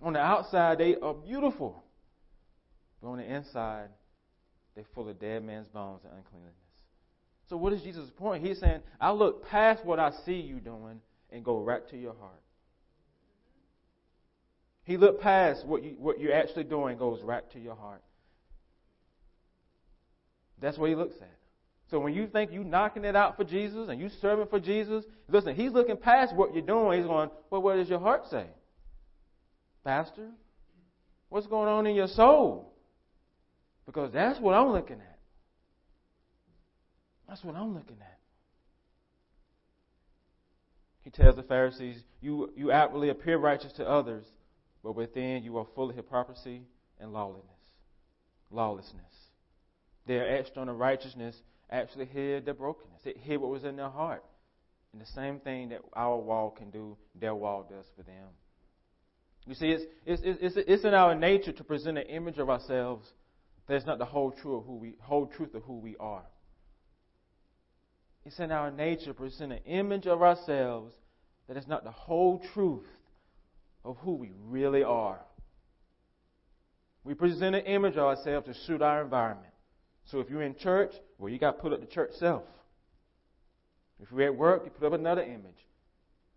On 0.02 0.14
the 0.14 0.20
outside, 0.20 0.80
they 0.80 0.96
are 0.96 1.14
beautiful. 1.14 1.84
But 3.02 3.10
on 3.10 3.18
the 3.18 3.24
inside, 3.24 3.90
they're 4.76 4.86
full 4.96 5.10
of 5.10 5.20
dead 5.20 5.44
man's 5.44 5.68
bones 5.68 6.02
and 6.04 6.14
uncleanness. 6.14 6.56
So, 7.50 7.58
what 7.58 7.74
is 7.74 7.82
Jesus' 7.84 8.10
point? 8.18 8.46
He's 8.46 8.60
saying, 8.60 8.82
I 9.00 9.12
look 9.12 9.48
past 9.48 9.86
what 9.86 10.00
I 10.00 10.12
see 10.26 10.36
you 10.36 10.60
doing 10.60 11.02
and 11.32 11.44
go 11.44 11.60
right 11.60 11.88
to 11.90 11.98
your 11.98 12.16
heart. 12.16 12.42
He 14.84 14.98
looked 14.98 15.22
past 15.22 15.66
what, 15.66 15.84
you, 15.84 15.96
what 16.00 16.20
you're 16.20 16.34
actually 16.34 16.64
doing 16.64 16.98
goes 16.98 17.22
right 17.22 17.50
to 17.52 17.60
your 17.60 17.76
heart. 17.76 18.02
That's 20.60 20.78
what 20.78 20.90
he 20.90 20.96
looks 20.96 21.16
at. 21.22 21.38
So 21.90 22.00
when 22.00 22.14
you 22.14 22.28
think 22.28 22.52
you're 22.54 22.64
knocking 22.64 23.04
it 23.04 23.16
out 23.16 23.36
for 23.36 23.44
Jesus 23.44 23.90
and 23.90 24.00
you 24.00 24.10
serving 24.22 24.48
for 24.48 24.60
Jesus, 24.60 25.04
listen, 25.28 25.56
he's 25.56 25.72
looking 25.72 25.98
past 25.98 26.34
what 26.34 26.54
you're 26.54 26.66
doing. 26.66 27.00
He's 27.00 27.08
going, 27.08 27.30
well, 27.50 27.62
what 27.62 27.76
does 27.76 27.90
your 27.90 28.00
heart 28.00 28.24
say? 28.30 28.46
Pastor, 29.84 30.30
what's 31.30 31.48
going 31.48 31.68
on 31.68 31.86
in 31.88 31.96
your 31.96 32.08
soul? 32.08 32.74
Because 33.86 34.14
that's 34.14 34.40
what 34.40 34.54
I'm 34.54 34.72
looking 34.72 34.98
at. 34.98 35.20
That's 37.28 37.44
what 37.44 37.56
I'm 37.56 37.74
looking 37.74 37.98
at. 38.00 38.20
He 41.02 41.10
tells 41.10 41.36
the 41.36 41.44
Pharisees, 41.44 41.98
you, 42.22 42.52
you 42.56 42.72
outwardly 42.72 43.10
appear 43.10 43.38
righteous 43.38 43.74
to 43.74 43.90
others, 43.90 44.24
but 44.84 44.96
within 44.96 45.44
you 45.44 45.58
are 45.58 45.68
full 45.76 45.90
of 45.90 45.96
hypocrisy 45.96 46.64
and 47.00 47.14
lawlessness. 47.14 47.46
Lawlessness. 48.50 49.04
Their 50.08 50.38
external 50.38 50.76
righteousness 50.76 51.36
actually 51.70 52.06
hid 52.06 52.46
their 52.46 52.54
brokenness. 52.54 53.02
It 53.06 53.18
hid 53.18 53.40
what 53.40 53.52
was 53.52 53.64
in 53.64 53.76
their 53.76 53.90
heart. 53.90 54.24
And 54.94 55.02
the 55.02 55.06
same 55.06 55.40
thing 55.40 55.70
that 55.70 55.82
our 55.94 56.18
wall 56.18 56.52
can 56.52 56.70
do, 56.70 56.98
their 57.16 57.36
wall 57.36 57.66
does 57.70 57.86
for 57.96 58.04
them. 58.04 58.28
You 59.48 59.56
see, 59.56 59.72
it's, 59.72 59.84
it's, 60.06 60.22
it's, 60.24 60.56
it's 60.58 60.84
in 60.84 60.94
our 60.94 61.16
nature 61.16 61.52
to 61.52 61.64
present 61.64 61.98
an 61.98 62.06
image 62.08 62.38
of 62.38 62.50
ourselves 62.50 63.08
that 63.68 63.76
is 63.76 63.86
not 63.86 64.00
the 64.00 64.06
whole 64.06 64.32
truth 64.32 64.60
of 64.60 64.66
who 64.66 64.76
we, 64.76 64.96
whole 65.02 65.28
truth 65.28 65.56
of 65.56 65.64
who 65.64 65.78
we 65.78 65.96
are. 66.00 66.26
It's 68.26 68.40
in 68.40 68.52
our 68.52 68.70
nature 68.70 69.06
to 69.06 69.14
present 69.14 69.52
an 69.52 69.60
image 69.66 70.06
of 70.06 70.22
ourselves 70.22 70.94
that 71.48 71.58
is 71.58 71.68
not 71.68 71.84
the 71.84 71.92
whole 71.92 72.44
truth 72.54 72.86
of 73.84 73.98
who 73.98 74.14
we 74.14 74.32
really 74.48 74.84
are. 74.84 75.20
We 77.04 77.14
present 77.14 77.56
an 77.56 77.66
image 77.66 77.94
of 77.94 78.04
ourselves 78.04 78.48
to 78.48 78.54
suit 78.54 78.82
our 78.82 79.02
environment. 79.02 79.54
So 80.06 80.20
if 80.20 80.30
you're 80.30 80.44
in 80.44 80.56
church, 80.56 80.94
well, 81.18 81.32
you 81.32 81.40
got 81.40 81.54
to 81.54 81.62
put 81.62 81.74
up 81.74 81.80
the 81.80 81.88
church 81.88 82.12
self. 82.14 82.44
If 84.02 84.10
you're 84.12 84.22
at 84.24 84.36
work, 84.36 84.64
you 84.66 84.72
put 84.72 84.86
up 84.86 84.94
another 84.94 85.24
image. 85.24 85.68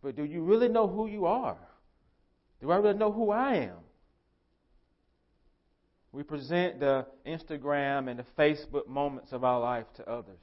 But 0.02 0.16
do 0.16 0.24
you 0.24 0.42
really 0.42 0.68
know 0.68 0.86
who 0.86 1.06
you 1.06 1.26
are? 1.26 1.56
Do 2.60 2.70
I 2.70 2.76
really 2.76 2.98
know 2.98 3.12
who 3.12 3.30
I 3.30 3.54
am? 3.56 3.76
We 6.12 6.22
present 6.22 6.78
the 6.78 7.06
Instagram 7.26 8.08
and 8.08 8.18
the 8.18 8.24
Facebook 8.38 8.86
moments 8.86 9.32
of 9.32 9.44
our 9.44 9.60
life 9.60 9.86
to 9.96 10.08
others. 10.08 10.40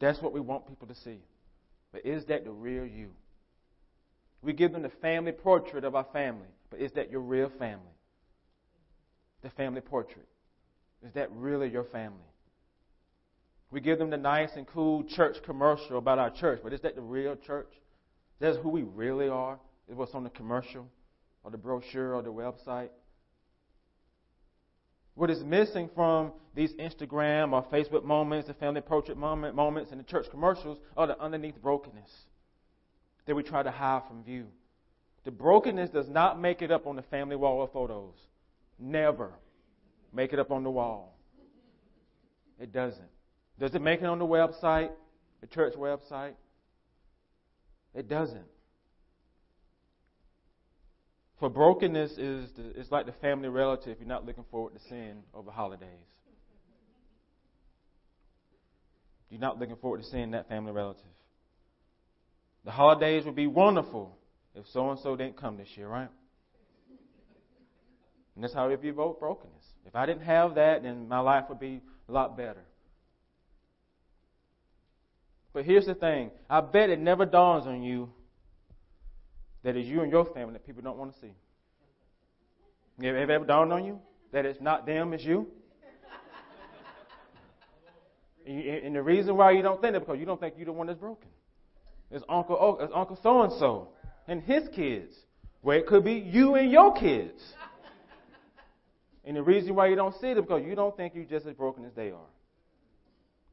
That's 0.00 0.20
what 0.20 0.32
we 0.32 0.40
want 0.40 0.66
people 0.66 0.88
to 0.88 0.94
see. 0.94 1.20
But 1.92 2.04
is 2.04 2.24
that 2.26 2.44
the 2.44 2.50
real 2.50 2.84
you? 2.84 3.10
We 4.44 4.52
give 4.52 4.72
them 4.72 4.82
the 4.82 4.92
family 5.00 5.32
portrait 5.32 5.84
of 5.84 5.94
our 5.94 6.06
family, 6.12 6.46
but 6.70 6.78
is 6.78 6.92
that 6.92 7.10
your 7.10 7.22
real 7.22 7.50
family? 7.58 7.80
The 9.42 9.48
family 9.50 9.80
portrait. 9.80 10.28
Is 11.04 11.12
that 11.14 11.32
really 11.32 11.70
your 11.70 11.84
family? 11.84 12.18
We 13.70 13.80
give 13.80 13.98
them 13.98 14.10
the 14.10 14.18
nice 14.18 14.50
and 14.54 14.66
cool 14.66 15.02
church 15.04 15.36
commercial 15.44 15.96
about 15.96 16.18
our 16.18 16.30
church, 16.30 16.60
but 16.62 16.74
is 16.74 16.80
that 16.82 16.94
the 16.94 17.00
real 17.00 17.36
church? 17.36 17.72
That's 18.38 18.58
who 18.58 18.68
we 18.68 18.82
really 18.82 19.28
are? 19.28 19.58
Is 19.88 19.96
what's 19.96 20.14
on 20.14 20.24
the 20.24 20.30
commercial 20.30 20.86
or 21.42 21.50
the 21.50 21.58
brochure 21.58 22.14
or 22.14 22.22
the 22.22 22.32
website? 22.32 22.90
What 25.14 25.30
is 25.30 25.42
missing 25.42 25.88
from 25.94 26.32
these 26.54 26.72
Instagram 26.74 27.52
or 27.52 27.62
Facebook 27.64 28.04
moments, 28.04 28.48
the 28.48 28.54
family 28.54 28.80
portrait 28.82 29.16
moment, 29.16 29.54
moments, 29.54 29.90
and 29.90 29.98
the 29.98 30.04
church 30.04 30.26
commercials 30.30 30.78
are 30.96 31.06
the 31.06 31.18
underneath 31.20 31.60
brokenness 31.62 32.10
that 33.26 33.34
we 33.34 33.42
try 33.42 33.62
to 33.62 33.70
hide 33.70 34.02
from 34.08 34.22
view. 34.22 34.46
The 35.24 35.30
brokenness 35.30 35.90
does 35.90 36.08
not 36.08 36.40
make 36.40 36.62
it 36.62 36.70
up 36.70 36.86
on 36.86 36.96
the 36.96 37.02
family 37.02 37.36
wall 37.36 37.62
of 37.62 37.72
photos. 37.72 38.14
Never 38.78 39.32
make 40.12 40.32
it 40.32 40.38
up 40.38 40.50
on 40.50 40.62
the 40.62 40.70
wall. 40.70 41.16
It 42.60 42.72
doesn't. 42.72 43.08
Does 43.58 43.74
it 43.74 43.82
make 43.82 44.00
it 44.00 44.06
on 44.06 44.18
the 44.18 44.26
website, 44.26 44.90
the 45.40 45.46
church 45.46 45.74
website? 45.74 46.34
It 47.94 48.08
doesn't. 48.08 48.46
For 51.38 51.48
brokenness 51.48 52.12
is 52.12 52.50
the, 52.56 52.78
it's 52.78 52.90
like 52.90 53.06
the 53.06 53.12
family 53.12 53.48
relative 53.48 53.98
you're 53.98 54.08
not 54.08 54.24
looking 54.24 54.44
forward 54.50 54.74
to 54.74 54.80
seeing 54.88 55.22
over 55.32 55.50
holidays. 55.50 55.88
You're 59.30 59.40
not 59.40 59.58
looking 59.58 59.76
forward 59.76 60.02
to 60.02 60.08
seeing 60.08 60.30
that 60.32 60.48
family 60.48 60.72
relative. 60.72 61.04
The 62.64 62.70
holidays 62.70 63.24
would 63.24 63.34
be 63.34 63.46
wonderful 63.46 64.16
if 64.54 64.64
so 64.72 64.90
and 64.90 64.98
so 65.00 65.16
didn't 65.16 65.36
come 65.36 65.56
this 65.56 65.68
year, 65.76 65.88
right? 65.88 66.08
And 68.34 68.42
that's 68.42 68.54
how 68.54 68.66
it 68.66 68.70
would 68.70 68.82
be 68.82 68.90
brokenness. 68.90 69.64
If 69.86 69.94
I 69.94 70.06
didn't 70.06 70.22
have 70.22 70.54
that, 70.56 70.82
then 70.82 71.08
my 71.08 71.20
life 71.20 71.44
would 71.48 71.60
be 71.60 71.80
a 72.08 72.12
lot 72.12 72.36
better. 72.36 72.64
But 75.52 75.64
here's 75.64 75.86
the 75.86 75.94
thing 75.94 76.30
I 76.50 76.60
bet 76.60 76.90
it 76.90 76.98
never 76.98 77.26
dawns 77.26 77.66
on 77.66 77.82
you 77.82 78.10
that 79.62 79.76
it's 79.76 79.88
you 79.88 80.02
and 80.02 80.10
your 80.10 80.24
family 80.26 80.54
that 80.54 80.66
people 80.66 80.82
don't 80.82 80.98
want 80.98 81.14
to 81.14 81.20
see. 81.20 81.32
Have 83.02 83.16
it 83.16 83.30
ever 83.30 83.44
dawned 83.44 83.72
on 83.72 83.84
you 83.84 84.00
that 84.32 84.44
it's 84.46 84.60
not 84.60 84.86
them, 84.86 85.12
it's 85.12 85.24
you? 85.24 85.48
And 88.46 88.94
the 88.94 89.02
reason 89.02 89.36
why 89.36 89.52
you 89.52 89.62
don't 89.62 89.80
think 89.80 89.94
that 89.94 90.00
because 90.00 90.18
you 90.18 90.26
don't 90.26 90.38
think 90.38 90.54
you're 90.56 90.66
the 90.66 90.72
one 90.72 90.86
that's 90.86 90.98
broken. 90.98 91.30
It's 92.10 92.24
Uncle 92.28 92.78
it's 92.80 92.92
Uncle 92.94 93.18
so 93.22 93.42
and 93.42 93.52
so 93.58 93.88
and 94.28 94.42
his 94.42 94.68
kids. 94.74 95.14
Where 95.62 95.78
it 95.78 95.86
could 95.86 96.04
be 96.04 96.14
you 96.14 96.56
and 96.56 96.70
your 96.70 96.94
kids. 96.94 97.40
and 99.24 99.36
the 99.36 99.42
reason 99.42 99.74
why 99.74 99.86
you 99.86 99.96
don't 99.96 100.14
see 100.20 100.34
them 100.34 100.44
because 100.44 100.62
you 100.62 100.74
don't 100.74 100.94
think 100.94 101.14
you're 101.14 101.24
just 101.24 101.46
as 101.46 101.54
broken 101.54 101.86
as 101.86 101.92
they 101.94 102.10
are. 102.10 102.28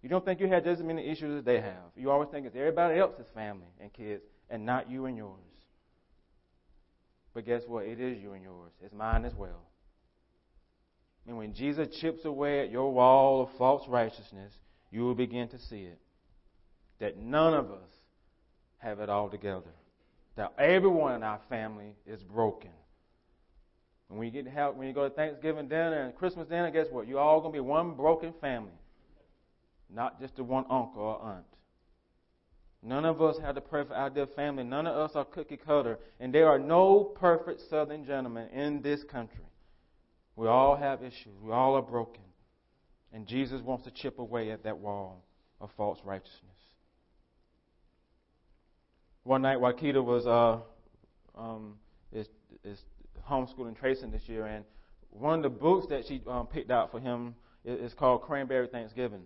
You 0.02 0.10
don't 0.10 0.26
think 0.26 0.40
you 0.40 0.48
have 0.48 0.66
just 0.66 0.82
as 0.82 0.86
many 0.86 1.08
issues 1.08 1.40
as 1.40 1.46
they 1.46 1.62
have. 1.62 1.92
You 1.96 2.12
always 2.12 2.30
think 2.30 2.46
it's 2.46 2.56
everybody 2.56 3.00
else's 3.00 3.28
family 3.34 3.68
and 3.80 3.94
kids 3.94 4.24
and 4.50 4.66
not 4.66 4.90
you 4.90 5.06
and 5.06 5.16
yours. 5.16 5.38
But 7.34 7.46
guess 7.46 7.62
what? 7.66 7.86
It 7.86 8.00
is 8.02 8.22
you 8.22 8.34
and 8.34 8.44
yours. 8.44 8.72
It's 8.84 8.94
mine 8.94 9.24
as 9.24 9.34
well. 9.34 9.70
And 11.28 11.38
when 11.38 11.54
Jesus 11.54 11.88
chips 12.02 12.26
away 12.26 12.62
at 12.62 12.72
your 12.72 12.92
wall 12.92 13.44
of 13.44 13.50
false 13.58 13.88
righteousness, 13.88 14.52
you 14.90 15.02
will 15.02 15.16
begin 15.16 15.48
to 15.50 15.60
see 15.60 15.84
it. 15.84 16.00
That 17.00 17.18
none 17.18 17.54
of 17.54 17.72
us 17.72 17.90
have 18.82 19.00
it 19.00 19.10
all 19.10 19.30
together. 19.30 19.72
That 20.36 20.54
everyone 20.58 21.16
in 21.16 21.24
our 21.24 21.40
family 21.50 21.94
is 22.06 22.24
broken. 22.24 22.72
When 24.08 24.26
you 24.26 24.32
get 24.32 24.44
to 24.46 24.52
help, 24.52 24.76
when 24.76 24.88
you 24.88 24.94
go 24.94 25.08
to 25.08 25.16
Thanksgiving 25.16 25.70
dinner 25.70 26.04
and 26.04 26.16
Christmas 26.16 26.48
dinner, 26.48 26.70
guess 26.70 26.88
what? 26.90 27.08
You're 27.08 27.20
all 27.20 27.42
to 27.44 27.50
be 27.50 27.62
one 27.62 27.96
broken 27.96 28.34
family. 28.42 28.72
Not 29.94 30.20
just 30.20 30.36
the 30.36 30.44
one 30.44 30.66
uncle 30.70 31.02
or 31.02 31.22
aunt. 31.22 31.46
None 32.84 33.06
of 33.06 33.22
us 33.22 33.38
have 33.40 33.56
the 33.56 33.62
perfect 33.62 33.94
ideal 33.94 34.28
family. 34.36 34.64
None 34.64 34.88
of 34.88 34.98
us 34.98 35.16
are 35.16 35.24
cookie 35.24 35.58
cutter. 35.58 36.00
And 36.20 36.34
there 36.34 36.50
are 36.50 36.60
no 36.60 37.04
perfect 37.04 37.62
southern 37.70 38.06
gentlemen 38.06 38.50
in 38.50 38.82
this 38.82 39.04
country. 39.04 39.46
We 40.36 40.48
all 40.48 40.76
have 40.76 41.04
issues. 41.04 41.38
We 41.42 41.52
all 41.52 41.76
are 41.76 41.82
broken. 41.82 42.24
And 43.14 43.28
Jesus 43.28 43.62
wants 43.62 43.84
to 43.84 43.92
chip 43.92 44.20
away 44.20 44.52
at 44.52 44.64
that 44.64 44.78
wall 44.78 45.24
of 45.60 45.70
false 45.78 46.00
righteousness. 46.04 46.61
One 49.24 49.44
night, 49.44 49.60
Wakita 49.60 50.04
was 50.04 50.26
uh, 50.26 50.60
um, 51.40 51.76
is, 52.12 52.28
is 52.64 52.82
homeschooling 53.30 53.78
Trayson 53.78 54.12
this 54.12 54.28
year, 54.28 54.48
and 54.48 54.66
one 55.12 55.40
of 55.40 55.44
the 55.44 55.50
books 55.50 55.88
that 55.88 56.08
she 56.08 56.22
um, 56.28 56.48
picked 56.48 56.72
out 56.72 56.92
for 56.92 57.00
him 57.00 57.36
is, 57.64 57.92
is 57.92 57.94
called 57.94 58.24
Cranberry 58.24 58.68
Thanksgiving. 58.68 59.22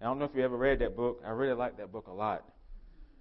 I 0.00 0.04
don't 0.04 0.18
know 0.18 0.24
if 0.24 0.34
you 0.34 0.42
ever 0.42 0.56
read 0.56 0.80
that 0.80 0.96
book. 0.96 1.20
I 1.26 1.30
really 1.30 1.54
like 1.54 1.78
that 1.78 1.90
book 1.90 2.06
a 2.06 2.12
lot. 2.12 2.44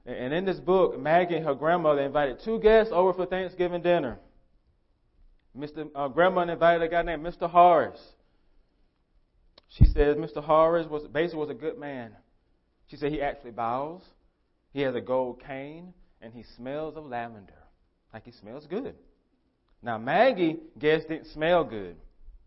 And 0.05 0.33
in 0.33 0.43
this 0.43 0.59
book, 0.59 0.99
Maggie 0.99 1.35
and 1.35 1.45
her 1.45 1.55
grandmother 1.55 2.01
invited 2.01 2.39
two 2.43 2.59
guests 2.59 2.91
over 2.93 3.13
for 3.13 3.25
Thanksgiving 3.25 3.81
dinner. 3.81 4.19
Mr. 5.57 5.89
Uh, 5.95 6.09
grandmother 6.09 6.53
invited 6.53 6.81
a 6.83 6.89
guy 6.89 7.01
named 7.03 7.25
Mr. 7.25 7.49
Horace. 7.49 8.01
She 9.69 9.85
says 9.85 10.17
Mr. 10.17 10.43
Horace 10.43 10.87
was 10.87 11.07
basically 11.07 11.39
was 11.39 11.49
a 11.49 11.55
good 11.55 11.79
man. 11.79 12.11
She 12.87 12.97
said 12.97 13.11
he 13.11 13.21
actually 13.21 13.51
bows. 13.51 14.01
He 14.73 14.81
has 14.81 14.93
a 14.93 15.01
gold 15.01 15.41
cane 15.41 15.93
and 16.23 16.33
he 16.33 16.43
smells 16.55 16.95
of 16.95 17.05
lavender. 17.05 17.53
Like 18.13 18.25
he 18.25 18.31
smells 18.31 18.65
good. 18.65 18.95
Now 19.81 19.97
Maggie 19.97 20.57
guess 20.79 21.03
didn't 21.03 21.27
smell 21.27 21.63
good. 21.63 21.97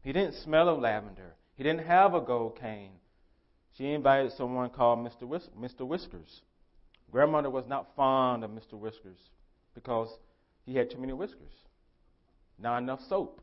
He 0.03 0.13
didn't 0.13 0.35
smell 0.43 0.69
of 0.69 0.81
lavender. 0.81 1.35
He 1.57 1.63
didn't 1.63 1.87
have 1.87 2.15
a 2.15 2.21
gold 2.21 2.59
cane. 2.59 2.93
She 3.77 3.93
invited 3.93 4.33
someone 4.33 4.71
called 4.71 5.01
Mr. 5.01 5.23
Whis- 5.23 5.51
Mr. 5.59 5.87
Whiskers. 5.87 6.41
Grandmother 7.13 7.51
was 7.51 7.67
not 7.69 7.95
fond 7.95 8.43
of 8.43 8.51
Mr. 8.51 8.73
Whiskers 8.73 9.19
because 9.75 10.09
he 10.65 10.75
had 10.75 10.91
too 10.91 10.99
many 10.99 11.13
whiskers, 11.13 11.53
not 12.59 12.79
enough 12.79 13.01
soap. 13.09 13.41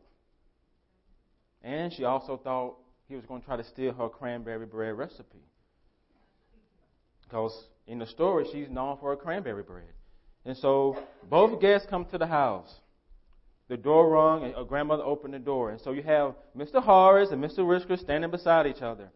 And 1.62 1.94
she 1.94 2.04
also 2.04 2.38
thought 2.38 2.76
he 3.08 3.16
was 3.16 3.26
going 3.26 3.42
to 3.42 3.48
try 3.48 3.56
to 3.56 3.64
steal 3.64 3.94
her 3.94 4.10
cranberry 4.10 4.66
bread 4.66 4.98
recipe. 4.98 5.46
Because 7.24 7.68
in 7.88 8.00
the 8.00 8.06
story, 8.06 8.46
she's 8.52 8.70
known 8.70 8.98
for 8.98 9.12
her 9.12 9.16
cranberry 9.16 9.64
bread. 9.64 9.86
And 10.46 10.58
so 10.58 10.98
both 11.30 11.62
guests 11.62 11.88
come 11.90 12.06
to 12.06 12.18
the 12.18 12.28
house. 12.28 12.74
The 13.70 13.78
door 13.78 14.10
rung, 14.10 14.44
and 14.44 14.54
a 14.58 14.66
grandmother 14.66 15.04
opened 15.04 15.34
the 15.34 15.40
door. 15.40 15.72
And 15.72 15.80
so 15.80 15.92
you 15.92 16.04
have 16.04 16.36
Mr. 16.56 16.84
Horace 16.84 17.32
and 17.32 17.44
Mr. 17.44 17.66
Whiskers 17.66 18.02
standing 18.02 18.30
beside 18.30 18.68
each 18.68 18.82
other. 18.82 19.10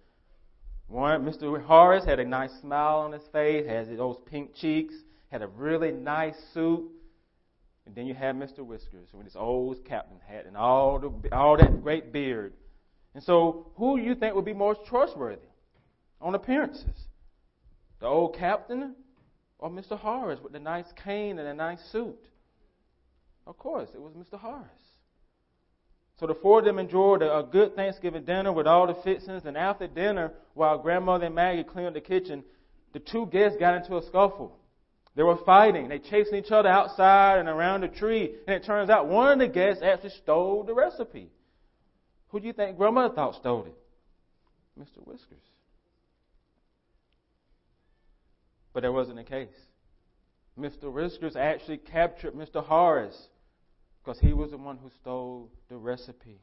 One, 0.88 1.26
Mr. 1.26 1.62
Horace 1.62 2.06
had 2.06 2.20
a 2.20 2.26
nice 2.26 2.54
smile 2.62 3.00
on 3.00 3.12
his 3.12 3.28
face, 3.34 3.68
has 3.68 3.90
those 3.90 4.18
pink 4.26 4.56
cheeks, 4.56 4.96
had 5.30 5.42
a 5.42 5.48
really 5.48 5.92
nice 5.92 6.36
suit. 6.54 6.90
And 7.86 7.94
then 7.94 8.06
you 8.06 8.14
have 8.14 8.36
Mr. 8.36 8.60
Whiskers 8.60 9.10
with 9.14 9.26
his 9.26 9.36
old 9.36 9.84
captain 9.86 10.20
hat 10.26 10.46
and 10.46 10.56
all 10.56 11.00
the 11.00 11.36
all 11.36 11.58
that 11.58 11.82
great 11.82 12.12
beard. 12.12 12.54
And 13.14 13.24
so, 13.24 13.72
who 13.76 13.98
do 13.98 14.04
you 14.04 14.16
think 14.16 14.36
would 14.36 14.46
be 14.46 14.54
most 14.54 14.82
trustworthy 14.86 15.42
on 16.22 16.36
appearances? 16.36 17.08
The 18.00 18.06
old 18.06 18.36
captain 18.36 18.96
or 19.60 19.70
Mr. 19.70 19.98
Horace 19.98 20.40
with 20.42 20.54
the 20.54 20.60
nice 20.60 20.86
cane 21.04 21.40
and 21.40 21.48
a 21.48 21.54
nice 21.54 21.80
suit? 21.92 22.20
Of 23.46 23.58
course, 23.58 23.90
it 23.94 24.02
was 24.02 24.14
Mr. 24.14 24.40
Horace. 24.40 24.68
So 26.20 26.26
the 26.26 26.36
four 26.36 26.60
of 26.60 26.66
them 26.66 26.80
enjoyed 26.80 27.22
a, 27.22 27.48
good 27.50 27.76
Thanksgiving 27.76 28.24
dinner 28.24 28.52
with 28.52 28.66
all 28.68 28.88
the 28.88 28.96
fixings. 29.04 29.46
And 29.46 29.56
after 29.56 29.88
dinner, 29.88 30.34
while 30.56 30.80
grandmother 30.80 31.28
and 31.28 31.36
Maggie 31.36 31.64
cleaned 31.64 31.96
the 31.96 32.02
kitchen, 32.02 32.44
the 32.94 33.00
two 33.00 33.28
guests 33.28 33.58
got 33.60 33.76
into 33.76 33.98
a 33.98 34.02
scuffle. 34.02 34.58
They 35.16 35.24
were 35.24 35.38
fighting. 35.38 35.88
They 35.88 36.00
chased 36.00 36.34
each 36.34 36.52
other 36.52 36.70
outside 36.70 37.40
and 37.40 37.48
around 37.48 37.82
the 37.82 37.88
tree. 37.88 38.36
And 38.48 38.56
it 38.56 38.66
turns 38.66 38.90
out 38.90 39.08
one 39.08 39.34
of 39.34 39.40
the 39.40 39.48
guests 39.48 39.84
actually 39.84 40.12
stole 40.12 40.64
the 40.64 40.74
recipe. 40.74 41.30
Who 42.30 42.40
do 42.40 42.48
you 42.48 42.54
think 42.54 42.78
grandmother 42.78 43.14
thought 43.14 43.36
stole 43.36 43.66
it? 43.66 43.76
Mr. 44.80 45.06
Whiskers. 45.06 45.38
But 48.78 48.84
that 48.84 48.94
wasn't 48.94 49.18
the 49.18 49.24
case. 49.24 49.58
Mr. 50.56 50.94
Whiskers 50.94 51.36
actually 51.36 51.80
captured 51.80 52.36
Mr. 52.36 52.64
Horace 52.64 53.30
because 54.04 54.20
he 54.20 54.34
was 54.34 54.52
the 54.52 54.58
one 54.58 54.78
who 54.78 54.92
stole 55.02 55.50
the 55.68 55.78
recipe. 55.78 56.42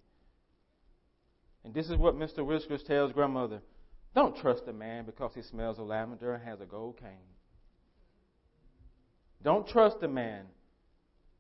And 1.63 1.73
this 1.73 1.89
is 1.91 1.97
what 1.97 2.17
Mr. 2.17 2.45
Whiskers 2.45 2.83
tells 2.83 3.13
grandmother 3.13 3.61
Don't 4.17 4.37
trust 4.37 4.65
a 4.67 4.73
man 4.73 5.05
because 5.05 5.31
he 5.37 5.43
smells 5.43 5.79
of 5.79 5.87
lavender 5.87 6.35
and 6.35 6.43
has 6.43 6.61
a 6.61 6.67
gold 6.67 6.99
cane. 6.99 7.31
Don't 9.41 9.69
trust 9.69 10.03
a 10.03 10.09
man 10.09 10.47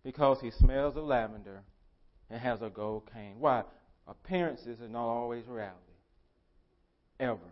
because 0.04 0.40
he 0.40 0.52
smells 0.52 0.96
of 0.96 1.02
lavender 1.02 1.64
and 2.30 2.40
has 2.40 2.62
a 2.62 2.70
gold 2.70 3.10
cane. 3.12 3.40
Why? 3.40 3.64
Appearances 4.06 4.80
are 4.80 4.88
not 4.88 5.08
always 5.08 5.44
reality. 5.48 5.98
Ever. 7.18 7.50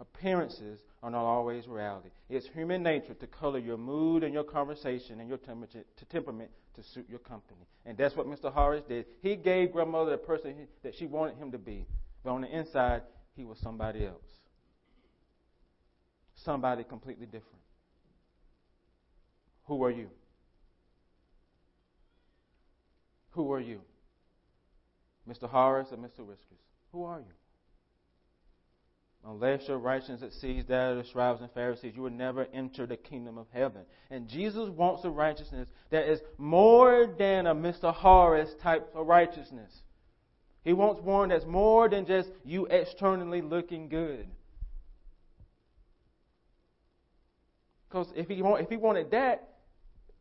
Appearances 0.00 0.80
are 1.02 1.10
not 1.10 1.24
always 1.24 1.68
reality. 1.68 2.10
It's 2.28 2.46
human 2.48 2.82
nature 2.82 3.14
to 3.14 3.26
color 3.26 3.58
your 3.58 3.76
mood 3.76 4.24
and 4.24 4.34
your 4.34 4.44
conversation 4.44 5.20
and 5.20 5.28
your 5.28 5.38
temperament 6.10 6.50
to 6.74 6.82
suit 6.82 7.06
your 7.08 7.20
company. 7.20 7.66
And 7.86 7.96
that's 7.96 8.16
what 8.16 8.26
Mr. 8.26 8.52
Horace 8.52 8.82
did. 8.88 9.06
He 9.22 9.36
gave 9.36 9.72
grandmother 9.72 10.10
the 10.12 10.18
person 10.18 10.66
that 10.82 10.94
she 10.96 11.06
wanted 11.06 11.36
him 11.36 11.52
to 11.52 11.58
be. 11.58 11.86
But 12.24 12.30
on 12.32 12.40
the 12.40 12.48
inside, 12.48 13.02
he 13.36 13.44
was 13.44 13.58
somebody 13.58 14.04
else. 14.04 14.24
Somebody 16.44 16.82
completely 16.82 17.26
different. 17.26 17.62
Who 19.66 19.84
are 19.84 19.90
you? 19.90 20.08
Who 23.30 23.52
are 23.52 23.60
you? 23.60 23.80
Mr. 25.28 25.48
Horace 25.48 25.88
or 25.92 25.96
Mr. 25.98 26.18
Whiskers? 26.18 26.58
Who 26.92 27.04
are 27.04 27.20
you? 27.20 27.32
Unless 29.26 29.68
your 29.68 29.78
righteousness 29.78 30.22
exceeds 30.22 30.68
that 30.68 30.92
of 30.92 30.98
the 30.98 31.04
scribes 31.04 31.40
and 31.40 31.50
Pharisees, 31.52 31.94
you 31.96 32.02
will 32.02 32.10
never 32.10 32.46
enter 32.52 32.86
the 32.86 32.96
kingdom 32.96 33.38
of 33.38 33.46
heaven. 33.54 33.82
And 34.10 34.28
Jesus 34.28 34.68
wants 34.68 35.02
a 35.04 35.10
righteousness 35.10 35.66
that 35.90 36.10
is 36.10 36.20
more 36.36 37.06
than 37.18 37.46
a 37.46 37.54
Mr. 37.54 37.92
Horace 37.94 38.54
type 38.62 38.90
of 38.94 39.06
righteousness. 39.06 39.72
He 40.62 40.74
wants 40.74 41.00
one 41.00 41.30
that's 41.30 41.46
more 41.46 41.88
than 41.88 42.04
just 42.04 42.28
you 42.44 42.66
externally 42.66 43.40
looking 43.40 43.88
good. 43.88 44.26
Because 47.88 48.12
if 48.14 48.28
he, 48.28 48.42
want, 48.42 48.62
if 48.62 48.68
he 48.68 48.76
wanted 48.76 49.10
that, 49.12 49.48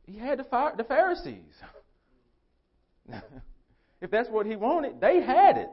he 0.06 0.18
had 0.18 0.40
the, 0.40 0.72
the 0.78 0.84
Pharisees. 0.86 1.56
if 4.02 4.12
that's 4.12 4.30
what 4.30 4.46
he 4.46 4.56
wanted, 4.56 5.02
they 5.02 5.22
had 5.22 5.58
it. 5.58 5.70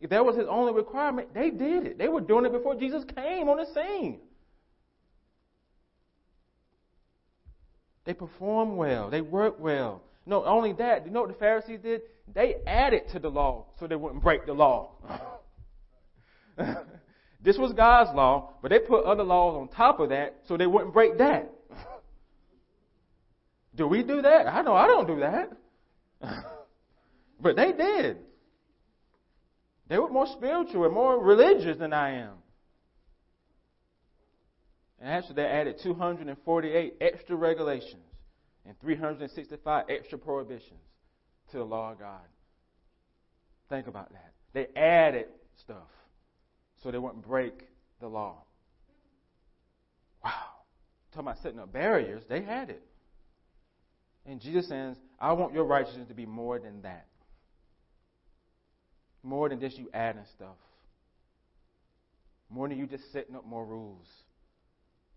If 0.00 0.10
that 0.10 0.24
was 0.24 0.36
his 0.36 0.46
only 0.48 0.72
requirement, 0.72 1.34
they 1.34 1.50
did 1.50 1.86
it. 1.86 1.98
They 1.98 2.08
were 2.08 2.22
doing 2.22 2.46
it 2.46 2.52
before 2.52 2.74
Jesus 2.74 3.04
came 3.14 3.48
on 3.48 3.58
the 3.58 3.66
scene. 3.74 4.20
They 8.06 8.14
performed 8.14 8.76
well. 8.76 9.10
They 9.10 9.20
worked 9.20 9.60
well. 9.60 10.02
No, 10.24 10.42
only 10.44 10.72
that. 10.74 11.04
You 11.04 11.12
know 11.12 11.20
what 11.20 11.28
the 11.28 11.38
Pharisees 11.38 11.80
did? 11.82 12.00
They 12.34 12.56
added 12.66 13.02
to 13.12 13.18
the 13.18 13.28
law 13.28 13.66
so 13.78 13.86
they 13.86 13.96
wouldn't 13.96 14.22
break 14.22 14.46
the 14.46 14.54
law. 14.54 14.92
this 17.42 17.58
was 17.58 17.72
God's 17.72 18.14
law, 18.14 18.54
but 18.62 18.70
they 18.70 18.78
put 18.78 19.04
other 19.04 19.22
laws 19.22 19.60
on 19.60 19.68
top 19.68 20.00
of 20.00 20.08
that 20.10 20.36
so 20.48 20.56
they 20.56 20.66
wouldn't 20.66 20.94
break 20.94 21.18
that. 21.18 21.52
do 23.74 23.86
we 23.86 24.02
do 24.02 24.22
that? 24.22 24.46
I 24.46 24.62
know 24.62 24.74
I 24.74 24.86
don't 24.86 25.06
do 25.06 25.20
that. 25.20 25.52
but 27.40 27.56
they 27.56 27.72
did. 27.72 28.18
They 29.90 29.98
were 29.98 30.08
more 30.08 30.28
spiritual 30.28 30.84
and 30.84 30.94
more 30.94 31.18
religious 31.18 31.76
than 31.76 31.92
I 31.92 32.10
am. 32.20 32.34
And 35.00 35.08
actually, 35.08 35.34
they 35.34 35.46
added 35.46 35.80
248 35.82 36.94
extra 37.00 37.34
regulations 37.34 38.04
and 38.64 38.78
365 38.80 39.86
extra 39.88 40.16
prohibitions 40.16 40.78
to 41.50 41.58
the 41.58 41.64
law 41.64 41.90
of 41.90 41.98
God. 41.98 42.20
Think 43.68 43.88
about 43.88 44.12
that. 44.12 44.32
They 44.52 44.68
added 44.80 45.26
stuff 45.58 45.88
so 46.82 46.92
they 46.92 46.98
wouldn't 46.98 47.26
break 47.26 47.66
the 48.00 48.06
law. 48.06 48.44
Wow. 50.24 50.30
Talking 51.12 51.28
about 51.28 51.42
setting 51.42 51.58
up 51.58 51.72
barriers, 51.72 52.22
they 52.28 52.42
had 52.42 52.70
it. 52.70 52.82
And 54.24 54.40
Jesus 54.40 54.68
says, 54.68 54.96
I 55.18 55.32
want 55.32 55.52
your 55.52 55.64
righteousness 55.64 56.06
to 56.08 56.14
be 56.14 56.26
more 56.26 56.60
than 56.60 56.82
that. 56.82 57.06
More 59.22 59.48
than 59.48 59.60
just 59.60 59.78
you 59.78 59.88
adding 59.92 60.24
stuff. 60.34 60.56
More 62.48 62.68
than 62.68 62.78
you 62.78 62.86
just 62.86 63.12
setting 63.12 63.36
up 63.36 63.46
more 63.46 63.64
rules. 63.64 64.06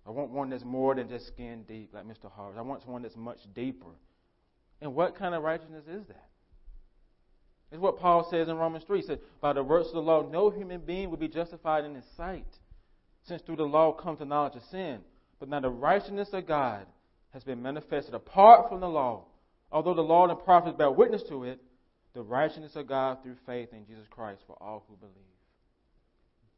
I 0.06 0.12
want 0.12 0.32
one 0.32 0.50
that's 0.50 0.66
more 0.66 0.94
than 0.96 1.08
just 1.08 1.28
skin 1.28 1.64
deep, 1.68 1.94
like 1.94 2.06
Mr. 2.06 2.32
Harvey. 2.32 2.58
I 2.58 2.62
want 2.62 2.86
one 2.88 3.04
that's 3.04 3.16
much 3.16 3.40
deeper. 3.56 3.88
And 4.82 4.94
what 4.94 5.18
kind 5.18 5.34
of 5.34 5.44
righteousness 5.44 5.86
is 5.88 6.06
that? 6.08 6.26
It's 7.72 7.82
what 7.82 7.98
Paul 7.98 8.28
says 8.30 8.50
in 8.50 8.58
Romans 8.58 8.84
3. 8.86 9.00
He 9.00 9.08
said, 9.08 9.20
By 9.42 9.54
the 9.54 9.64
works 9.64 9.88
of 9.88 9.94
the 9.94 10.02
law, 10.02 10.22
no 10.30 10.50
human 10.50 10.82
being 10.82 11.10
will 11.10 11.18
be 11.18 11.28
justified 11.28 11.86
in 11.86 11.96
his 11.96 12.04
sight, 12.16 12.46
since 13.24 13.42
through 13.42 13.56
the 13.56 13.64
law 13.64 13.94
comes 13.94 14.20
the 14.20 14.26
knowledge 14.26 14.56
of 14.56 14.64
sin. 14.70 15.00
But 15.40 15.50
now 15.50 15.62
the 15.62 15.70
righteousness 15.70 16.30
of 16.34 16.46
God 16.46 16.86
has 17.32 17.44
been 17.44 17.64
manifested 17.64 18.14
apart 18.14 18.70
from 18.70 18.80
the 18.80 18.90
law. 18.90 19.26
Although 19.72 19.96
the 19.96 20.02
law 20.02 20.24
and 20.24 20.32
the 20.32 20.36
prophets 20.36 20.78
bear 20.78 20.92
witness 20.92 21.24
to 21.30 21.46
it, 21.46 21.60
the 22.14 22.22
righteousness 22.22 22.76
of 22.76 22.88
God 22.88 23.24
through 23.24 23.36
faith 23.46 23.70
in 23.74 23.86
Jesus 23.86 24.06
Christ 24.10 24.42
for 24.46 24.56
all 24.62 24.84
who 24.88 24.96
believe. 24.96 25.16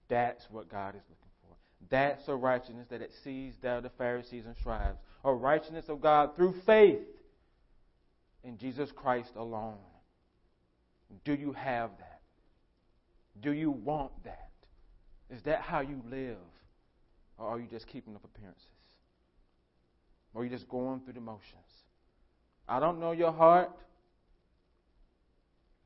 That's 0.07 0.45
what 0.49 0.69
God 0.69 0.95
is 0.95 1.01
looking 1.09 1.31
for. 1.41 1.55
That's 1.89 2.27
a 2.27 2.35
righteousness 2.35 2.87
that 2.89 3.01
exceeds 3.01 3.55
that 3.61 3.77
of 3.77 3.83
the 3.83 3.89
Pharisees 3.97 4.45
and 4.45 4.55
scribes. 4.57 4.99
A 5.23 5.33
righteousness 5.33 5.85
of 5.87 6.01
God 6.01 6.35
through 6.35 6.55
faith 6.65 6.99
in 8.43 8.57
Jesus 8.57 8.91
Christ 8.91 9.31
alone. 9.35 9.77
Do 11.23 11.33
you 11.33 11.53
have 11.53 11.91
that? 11.99 12.21
Do 13.41 13.51
you 13.51 13.71
want 13.71 14.11
that? 14.23 14.49
Is 15.29 15.41
that 15.43 15.61
how 15.61 15.81
you 15.81 16.01
live? 16.09 16.37
Or 17.37 17.47
are 17.47 17.59
you 17.59 17.67
just 17.69 17.87
keeping 17.87 18.15
up 18.15 18.23
appearances? 18.23 18.63
Or 20.33 20.41
are 20.41 20.43
you 20.45 20.51
just 20.51 20.69
going 20.69 21.01
through 21.01 21.13
the 21.13 21.21
motions? 21.21 21.43
I 22.67 22.79
don't 22.79 22.99
know 22.99 23.11
your 23.11 23.31
heart, 23.31 23.71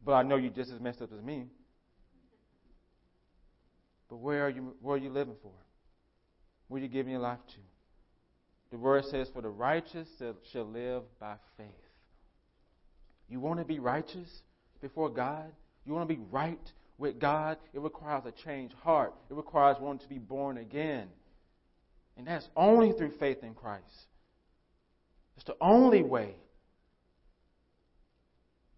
but 0.03 0.13
I 0.13 0.23
know 0.23 0.35
you're 0.35 0.51
just 0.51 0.71
as 0.71 0.79
messed 0.79 1.01
up 1.01 1.11
as 1.13 1.21
me. 1.21 1.45
But 4.09 4.17
where 4.17 4.45
are 4.45 4.49
you 4.49 4.75
where 4.81 4.95
are 4.95 4.99
you 4.99 5.09
living 5.09 5.35
for? 5.41 5.51
Where 6.67 6.79
are 6.79 6.83
you 6.83 6.89
giving 6.89 7.11
your 7.11 7.21
life 7.21 7.39
to? 7.47 7.59
The 8.71 8.77
word 8.77 9.05
says, 9.05 9.29
For 9.33 9.41
the 9.41 9.49
righteous 9.49 10.07
shall 10.51 10.65
live 10.65 11.03
by 11.19 11.35
faith. 11.57 11.67
You 13.27 13.39
want 13.39 13.59
to 13.59 13.65
be 13.65 13.79
righteous? 13.79 14.27
before 14.81 15.09
God, 15.09 15.51
you 15.85 15.93
want 15.93 16.07
to 16.07 16.15
be 16.15 16.21
right 16.31 16.59
with 16.97 17.19
God, 17.19 17.57
it 17.73 17.79
requires 17.79 18.23
a 18.25 18.31
changed 18.43 18.75
heart. 18.75 19.13
It 19.29 19.33
requires 19.33 19.77
one 19.79 19.99
to 19.99 20.07
be 20.07 20.17
born 20.17 20.57
again. 20.57 21.07
And 22.17 22.27
that's 22.27 22.47
only 22.55 22.91
through 22.91 23.11
faith 23.19 23.37
in 23.43 23.53
Christ. 23.53 23.85
It's 25.37 25.45
the 25.45 25.55
only 25.61 26.03
way. 26.03 26.35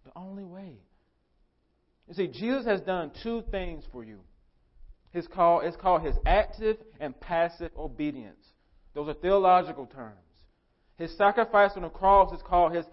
The 0.05 0.11
only 0.15 0.43
way. 0.43 0.75
You 2.11 2.15
see, 2.15 2.27
Jesus 2.27 2.65
has 2.65 2.81
done 2.81 3.09
two 3.23 3.41
things 3.51 3.85
for 3.89 4.03
you. 4.03 4.19
His 5.11 5.27
call, 5.27 5.61
it's 5.61 5.77
called 5.77 6.01
his 6.01 6.17
active 6.25 6.75
and 6.99 7.17
passive 7.17 7.71
obedience. 7.77 8.45
Those 8.93 9.07
are 9.07 9.13
theological 9.13 9.85
terms. 9.85 10.17
His 10.97 11.15
sacrifice 11.17 11.71
on 11.77 11.83
the 11.83 11.89
cross 11.89 12.33
is 12.33 12.41
called 12.45 12.75
his 12.75 12.83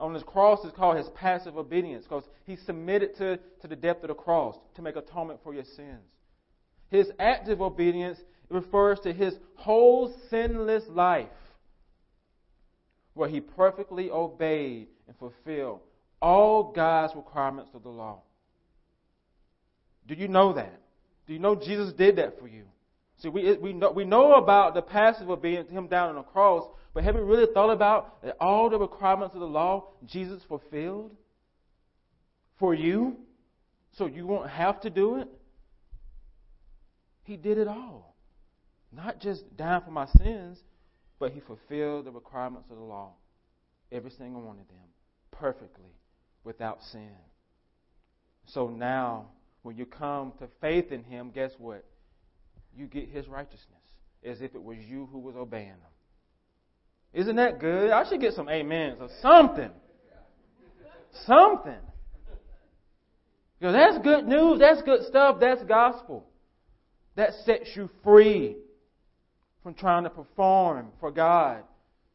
on 0.00 0.14
his 0.14 0.22
cross 0.22 0.64
is 0.64 0.72
called 0.72 0.96
his 0.96 1.08
passive 1.14 1.58
obedience 1.58 2.04
because 2.04 2.24
he 2.46 2.56
submitted 2.56 3.14
to, 3.18 3.38
to 3.60 3.68
the 3.68 3.76
depth 3.76 4.04
of 4.04 4.08
the 4.08 4.14
cross 4.14 4.56
to 4.74 4.80
make 4.80 4.96
atonement 4.96 5.40
for 5.44 5.52
your 5.52 5.64
sins. 5.76 6.00
His 6.88 7.10
active 7.18 7.60
obedience 7.60 8.18
refers 8.48 8.98
to 9.00 9.12
his 9.12 9.34
whole 9.54 10.14
sinless 10.30 10.84
life 10.88 11.28
where 13.12 13.28
he 13.28 13.42
perfectly 13.42 14.10
obeyed 14.10 14.88
and 15.06 15.16
fulfilled 15.18 15.80
all 16.22 16.72
God's 16.72 17.14
requirements 17.14 17.72
of 17.74 17.82
the 17.82 17.90
law. 17.90 18.22
Do 20.06 20.14
you 20.14 20.28
know 20.28 20.52
that? 20.54 20.80
Do 21.26 21.32
you 21.32 21.38
know 21.38 21.54
Jesus 21.54 21.92
did 21.92 22.16
that 22.16 22.38
for 22.38 22.48
you? 22.48 22.64
See, 23.18 23.28
we, 23.28 23.56
we, 23.56 23.72
know, 23.72 23.92
we 23.92 24.04
know 24.04 24.34
about 24.34 24.74
the 24.74 24.82
passive 24.82 25.28
being 25.40 25.66
him 25.66 25.86
down 25.86 26.10
on 26.10 26.14
the 26.16 26.22
cross, 26.22 26.68
but 26.92 27.04
have 27.04 27.14
you 27.14 27.22
really 27.22 27.46
thought 27.52 27.70
about 27.70 28.22
that 28.22 28.36
all 28.40 28.68
the 28.68 28.78
requirements 28.78 29.34
of 29.34 29.40
the 29.40 29.46
law 29.46 29.90
Jesus 30.04 30.42
fulfilled 30.48 31.12
for 32.58 32.74
you 32.74 33.16
so 33.92 34.06
you 34.06 34.26
won't 34.26 34.50
have 34.50 34.80
to 34.80 34.90
do 34.90 35.16
it? 35.16 35.28
He 37.24 37.36
did 37.36 37.58
it 37.58 37.68
all. 37.68 38.16
Not 38.90 39.20
just 39.20 39.56
dying 39.56 39.82
for 39.84 39.90
my 39.90 40.06
sins, 40.18 40.58
but 41.18 41.32
he 41.32 41.40
fulfilled 41.40 42.06
the 42.06 42.10
requirements 42.10 42.68
of 42.70 42.76
the 42.76 42.82
law. 42.82 43.12
Every 43.92 44.10
single 44.10 44.42
one 44.42 44.58
of 44.58 44.66
them. 44.68 44.88
Perfectly. 45.30 45.94
Without 46.44 46.82
sin. 46.82 47.14
So 48.46 48.68
now, 48.68 49.26
when 49.62 49.76
you 49.76 49.86
come 49.86 50.32
to 50.38 50.48
faith 50.60 50.92
in 50.92 51.04
him, 51.04 51.30
guess 51.30 51.52
what? 51.58 51.84
You 52.76 52.86
get 52.86 53.08
his 53.08 53.28
righteousness 53.28 53.68
as 54.24 54.40
if 54.40 54.54
it 54.54 54.62
was 54.62 54.78
you 54.78 55.08
who 55.10 55.18
was 55.18 55.34
obeying 55.36 55.68
him. 55.68 55.78
Isn't 57.12 57.36
that 57.36 57.60
good? 57.60 57.90
I 57.90 58.08
should 58.08 58.20
get 58.20 58.34
some 58.34 58.48
amens 58.48 58.98
or 59.00 59.08
something. 59.20 59.70
Something. 61.26 61.78
Because 63.58 63.74
that's 63.74 63.98
good 64.04 64.26
news. 64.26 64.58
That's 64.58 64.82
good 64.82 65.06
stuff. 65.06 65.36
That's 65.38 65.62
gospel. 65.64 66.26
That 67.14 67.30
sets 67.44 67.68
you 67.76 67.90
free 68.02 68.56
from 69.62 69.74
trying 69.74 70.04
to 70.04 70.10
perform 70.10 70.88
for 70.98 71.10
God. 71.10 71.62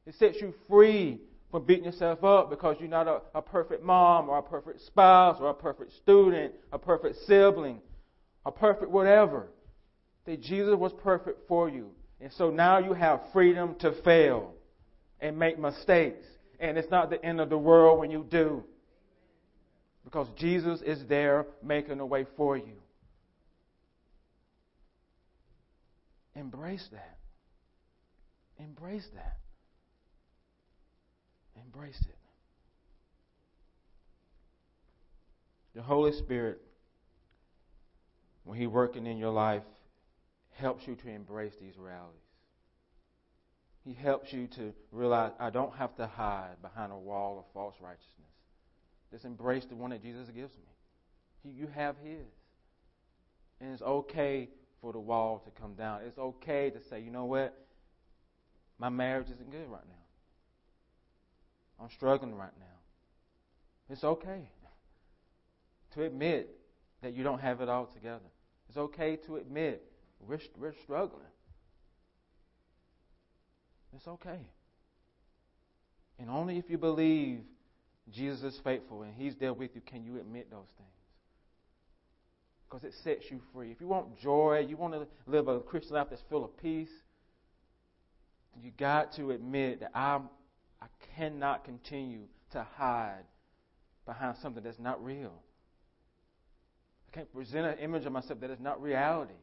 It 0.05 0.15
sets 0.15 0.37
you 0.41 0.53
free 0.67 1.19
from 1.57 1.65
beating 1.65 1.85
yourself 1.85 2.23
up 2.23 2.51
because 2.51 2.75
you're 2.79 2.87
not 2.87 3.07
a, 3.07 3.19
a 3.33 3.41
perfect 3.41 3.81
mom 3.81 4.29
or 4.29 4.37
a 4.37 4.43
perfect 4.43 4.79
spouse 4.81 5.37
or 5.39 5.49
a 5.49 5.53
perfect 5.55 5.91
student, 5.93 6.53
a 6.71 6.77
perfect 6.77 7.15
sibling, 7.25 7.81
a 8.45 8.51
perfect 8.51 8.91
whatever. 8.91 9.47
That 10.25 10.39
Jesus 10.39 10.75
was 10.75 10.91
perfect 11.01 11.47
for 11.47 11.67
you. 11.67 11.89
And 12.21 12.31
so 12.33 12.51
now 12.51 12.77
you 12.77 12.93
have 12.93 13.21
freedom 13.33 13.73
to 13.79 13.91
fail 14.03 14.53
and 15.19 15.39
make 15.39 15.57
mistakes. 15.57 16.23
And 16.59 16.77
it's 16.77 16.91
not 16.91 17.09
the 17.09 17.25
end 17.25 17.41
of 17.41 17.49
the 17.49 17.57
world 17.57 17.97
when 17.97 18.11
you 18.11 18.23
do. 18.29 18.63
Because 20.03 20.27
Jesus 20.37 20.79
is 20.81 20.99
there 21.09 21.47
making 21.63 21.99
a 21.99 22.05
way 22.05 22.27
for 22.35 22.55
you. 22.55 22.75
Embrace 26.35 26.87
that. 26.91 27.17
Embrace 28.59 29.07
that. 29.15 29.37
Embrace 31.65 31.99
it. 31.99 32.15
The 35.75 35.81
Holy 35.81 36.11
Spirit, 36.11 36.59
when 38.43 38.57
He's 38.57 38.67
working 38.67 39.05
in 39.05 39.17
your 39.17 39.31
life, 39.31 39.63
helps 40.53 40.87
you 40.87 40.95
to 40.95 41.09
embrace 41.09 41.53
these 41.61 41.77
realities. 41.77 42.19
He 43.85 43.93
helps 43.93 44.33
you 44.33 44.47
to 44.47 44.73
realize 44.91 45.31
I 45.39 45.49
don't 45.49 45.73
have 45.75 45.95
to 45.97 46.07
hide 46.07 46.61
behind 46.61 46.91
a 46.91 46.97
wall 46.97 47.39
of 47.39 47.45
false 47.53 47.75
righteousness. 47.79 48.13
Just 49.11 49.23
embrace 49.23 49.65
the 49.65 49.75
one 49.75 49.91
that 49.91 50.01
Jesus 50.01 50.27
gives 50.29 50.53
me. 50.53 51.51
You 51.55 51.67
have 51.73 51.95
His. 52.03 52.27
And 53.61 53.71
it's 53.71 53.81
okay 53.81 54.49
for 54.81 54.91
the 54.91 54.99
wall 54.99 55.41
to 55.45 55.61
come 55.61 55.75
down. 55.75 56.01
It's 56.05 56.17
okay 56.17 56.69
to 56.69 56.81
say, 56.89 56.99
you 56.99 57.11
know 57.11 57.25
what? 57.25 57.57
My 58.77 58.89
marriage 58.89 59.27
isn't 59.27 59.51
good 59.51 59.69
right 59.69 59.85
now. 59.87 60.06
I'm 61.79 61.89
struggling 61.95 62.35
right 62.35 62.53
now. 62.59 62.65
It's 63.89 64.03
okay 64.03 64.49
to 65.93 66.03
admit 66.03 66.49
that 67.01 67.13
you 67.13 67.23
don't 67.23 67.39
have 67.39 67.61
it 67.61 67.69
all 67.69 67.85
together. 67.85 68.25
It's 68.67 68.77
okay 68.77 69.15
to 69.27 69.37
admit 69.37 69.83
we're, 70.19 70.39
we're 70.57 70.73
struggling. 70.83 71.21
It's 73.95 74.07
okay. 74.07 74.39
And 76.19 76.29
only 76.29 76.57
if 76.57 76.69
you 76.69 76.77
believe 76.77 77.41
Jesus 78.11 78.55
is 78.55 78.59
faithful 78.63 79.03
and 79.03 79.13
He's 79.13 79.35
there 79.35 79.53
with 79.53 79.75
you 79.75 79.81
can 79.81 80.03
you 80.03 80.17
admit 80.19 80.49
those 80.49 80.67
things. 80.77 80.89
Because 82.69 82.83
it 82.83 82.93
sets 83.03 83.31
you 83.31 83.39
free. 83.53 83.71
If 83.71 83.79
you 83.79 83.87
want 83.87 84.19
joy, 84.19 84.65
you 84.67 84.75
want 84.75 84.93
to 84.93 85.07
live 85.25 85.47
a 85.47 85.59
Christian 85.59 85.95
life 85.95 86.07
that's 86.09 86.21
full 86.29 86.43
of 86.43 86.57
peace, 86.57 86.89
you 88.61 88.71
got 88.77 89.13
to 89.15 89.31
admit 89.31 89.79
that 89.81 89.91
i 89.93 90.15
I 90.15 90.21
cannot 91.17 91.65
continue 91.65 92.21
to 92.51 92.65
hide 92.77 93.23
behind 94.05 94.37
something 94.41 94.63
that's 94.63 94.79
not 94.79 95.03
real. 95.03 95.33
I 97.09 97.15
can't 97.15 97.33
present 97.33 97.65
an 97.65 97.79
image 97.79 98.05
of 98.05 98.11
myself 98.11 98.39
that 98.41 98.49
is 98.49 98.59
not 98.59 98.81
reality. 98.81 99.33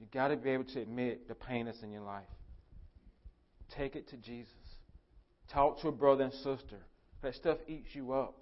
You 0.00 0.06
got 0.12 0.28
to 0.28 0.36
be 0.36 0.50
able 0.50 0.64
to 0.64 0.80
admit 0.80 1.28
the 1.28 1.34
pain 1.34 1.66
that's 1.66 1.82
in 1.82 1.92
your 1.92 2.02
life. 2.02 2.24
Take 3.76 3.94
it 3.94 4.08
to 4.08 4.16
Jesus. 4.16 4.52
Talk 5.52 5.80
to 5.82 5.88
a 5.88 5.92
brother 5.92 6.24
and 6.24 6.32
sister. 6.32 6.78
That 7.22 7.34
stuff 7.34 7.58
eats 7.68 7.94
you 7.94 8.12
up. 8.12 8.36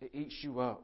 It 0.00 0.10
eats 0.12 0.34
you 0.42 0.60
up. 0.60 0.82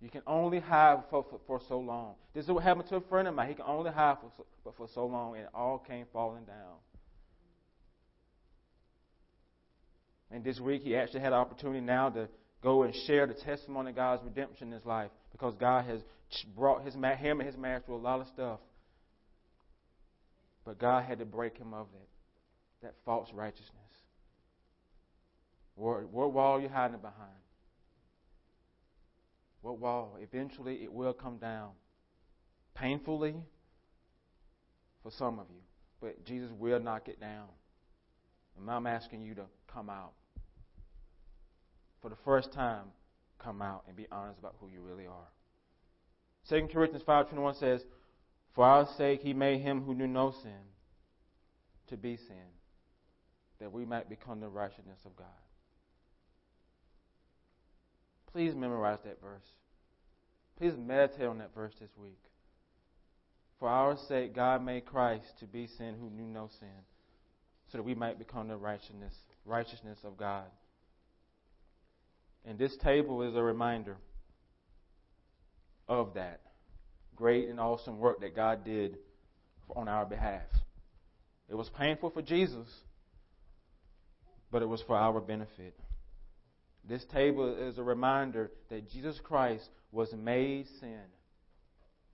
You 0.00 0.08
can 0.08 0.22
only 0.26 0.60
hide 0.60 1.02
for, 1.10 1.24
for, 1.28 1.40
for, 1.46 1.60
so 1.68 1.78
long. 1.78 2.14
This 2.34 2.44
is 2.44 2.50
what 2.50 2.62
happened 2.62 2.88
to 2.88 2.96
a 2.96 3.00
friend 3.02 3.28
of 3.28 3.34
mine. 3.34 3.48
He 3.48 3.54
can 3.54 3.64
only 3.66 3.90
hide 3.90 4.16
for, 4.20 4.44
but 4.64 4.76
for 4.76 4.88
so 4.94 5.06
long, 5.06 5.34
and 5.36 5.44
it 5.44 5.50
all 5.54 5.78
came 5.78 6.06
falling 6.12 6.44
down. 6.44 6.76
And 10.34 10.42
this 10.42 10.58
week, 10.58 10.82
he 10.82 10.96
actually 10.96 11.20
had 11.20 11.32
an 11.32 11.38
opportunity 11.38 11.80
now 11.80 12.10
to 12.10 12.28
go 12.60 12.82
and 12.82 12.92
share 13.06 13.24
the 13.24 13.34
testimony 13.34 13.90
of 13.90 13.96
God's 13.96 14.24
redemption 14.24 14.66
in 14.66 14.74
his 14.74 14.84
life 14.84 15.12
because 15.30 15.54
God 15.54 15.84
has 15.84 16.00
brought 16.56 16.84
his, 16.84 16.94
him 16.94 17.40
and 17.40 17.42
his 17.42 17.56
marriage 17.56 17.84
through 17.86 17.94
a 17.94 17.98
lot 17.98 18.20
of 18.20 18.26
stuff. 18.26 18.58
But 20.64 20.80
God 20.80 21.04
had 21.04 21.20
to 21.20 21.24
break 21.24 21.56
him 21.56 21.72
of 21.72 21.86
that, 21.92 22.08
that 22.86 22.94
false 23.04 23.28
righteousness. 23.32 23.70
What, 25.76 26.08
what 26.10 26.32
wall 26.32 26.56
are 26.56 26.60
you 26.60 26.68
hiding 26.68 26.98
behind? 26.98 27.30
What 29.62 29.78
wall? 29.78 30.18
Eventually 30.20 30.82
it 30.82 30.92
will 30.92 31.12
come 31.12 31.36
down. 31.36 31.70
Painfully 32.74 33.36
for 35.04 35.12
some 35.12 35.38
of 35.38 35.46
you. 35.48 35.60
But 36.00 36.24
Jesus 36.24 36.50
will 36.58 36.80
knock 36.80 37.06
it 37.06 37.20
down. 37.20 37.46
And 38.58 38.68
I'm 38.68 38.88
asking 38.88 39.22
you 39.22 39.36
to 39.36 39.44
come 39.72 39.88
out. 39.88 40.12
For 42.04 42.10
the 42.10 42.16
first 42.22 42.52
time, 42.52 42.88
come 43.38 43.62
out 43.62 43.84
and 43.88 43.96
be 43.96 44.06
honest 44.12 44.38
about 44.38 44.56
who 44.60 44.68
you 44.68 44.82
really 44.82 45.06
are. 45.06 45.30
2 46.50 46.68
Corinthians 46.70 47.02
5.21 47.02 47.58
says, 47.58 47.80
For 48.54 48.66
our 48.66 48.86
sake 48.98 49.22
he 49.22 49.32
made 49.32 49.62
him 49.62 49.80
who 49.80 49.94
knew 49.94 50.06
no 50.06 50.34
sin 50.42 50.68
to 51.88 51.96
be 51.96 52.18
sin, 52.18 52.52
that 53.58 53.72
we 53.72 53.86
might 53.86 54.10
become 54.10 54.40
the 54.40 54.50
righteousness 54.50 54.98
of 55.06 55.16
God. 55.16 55.26
Please 58.30 58.54
memorize 58.54 58.98
that 59.06 59.22
verse. 59.22 59.46
Please 60.58 60.74
meditate 60.76 61.24
on 61.24 61.38
that 61.38 61.54
verse 61.54 61.72
this 61.80 61.96
week. 61.96 62.20
For 63.58 63.66
our 63.66 63.96
sake, 63.96 64.34
God 64.34 64.62
made 64.62 64.84
Christ 64.84 65.38
to 65.40 65.46
be 65.46 65.66
sin 65.78 65.94
who 65.98 66.10
knew 66.10 66.30
no 66.30 66.50
sin, 66.60 66.84
so 67.72 67.78
that 67.78 67.84
we 67.84 67.94
might 67.94 68.18
become 68.18 68.48
the 68.48 68.58
righteousness, 68.58 69.14
righteousness 69.46 70.00
of 70.04 70.18
God. 70.18 70.44
And 72.44 72.58
this 72.58 72.76
table 72.76 73.22
is 73.22 73.34
a 73.34 73.42
reminder 73.42 73.96
of 75.88 76.14
that 76.14 76.40
great 77.16 77.48
and 77.48 77.60
awesome 77.60 77.98
work 77.98 78.20
that 78.20 78.34
God 78.34 78.64
did 78.64 78.98
on 79.74 79.88
our 79.88 80.04
behalf. 80.04 80.42
It 81.48 81.54
was 81.54 81.68
painful 81.70 82.10
for 82.10 82.22
Jesus, 82.22 82.68
but 84.50 84.62
it 84.62 84.68
was 84.68 84.82
for 84.82 84.96
our 84.96 85.20
benefit. 85.20 85.74
This 86.86 87.04
table 87.12 87.54
is 87.56 87.78
a 87.78 87.82
reminder 87.82 88.50
that 88.68 88.90
Jesus 88.90 89.18
Christ 89.22 89.68
was 89.90 90.12
made 90.12 90.66
sin. 90.80 91.00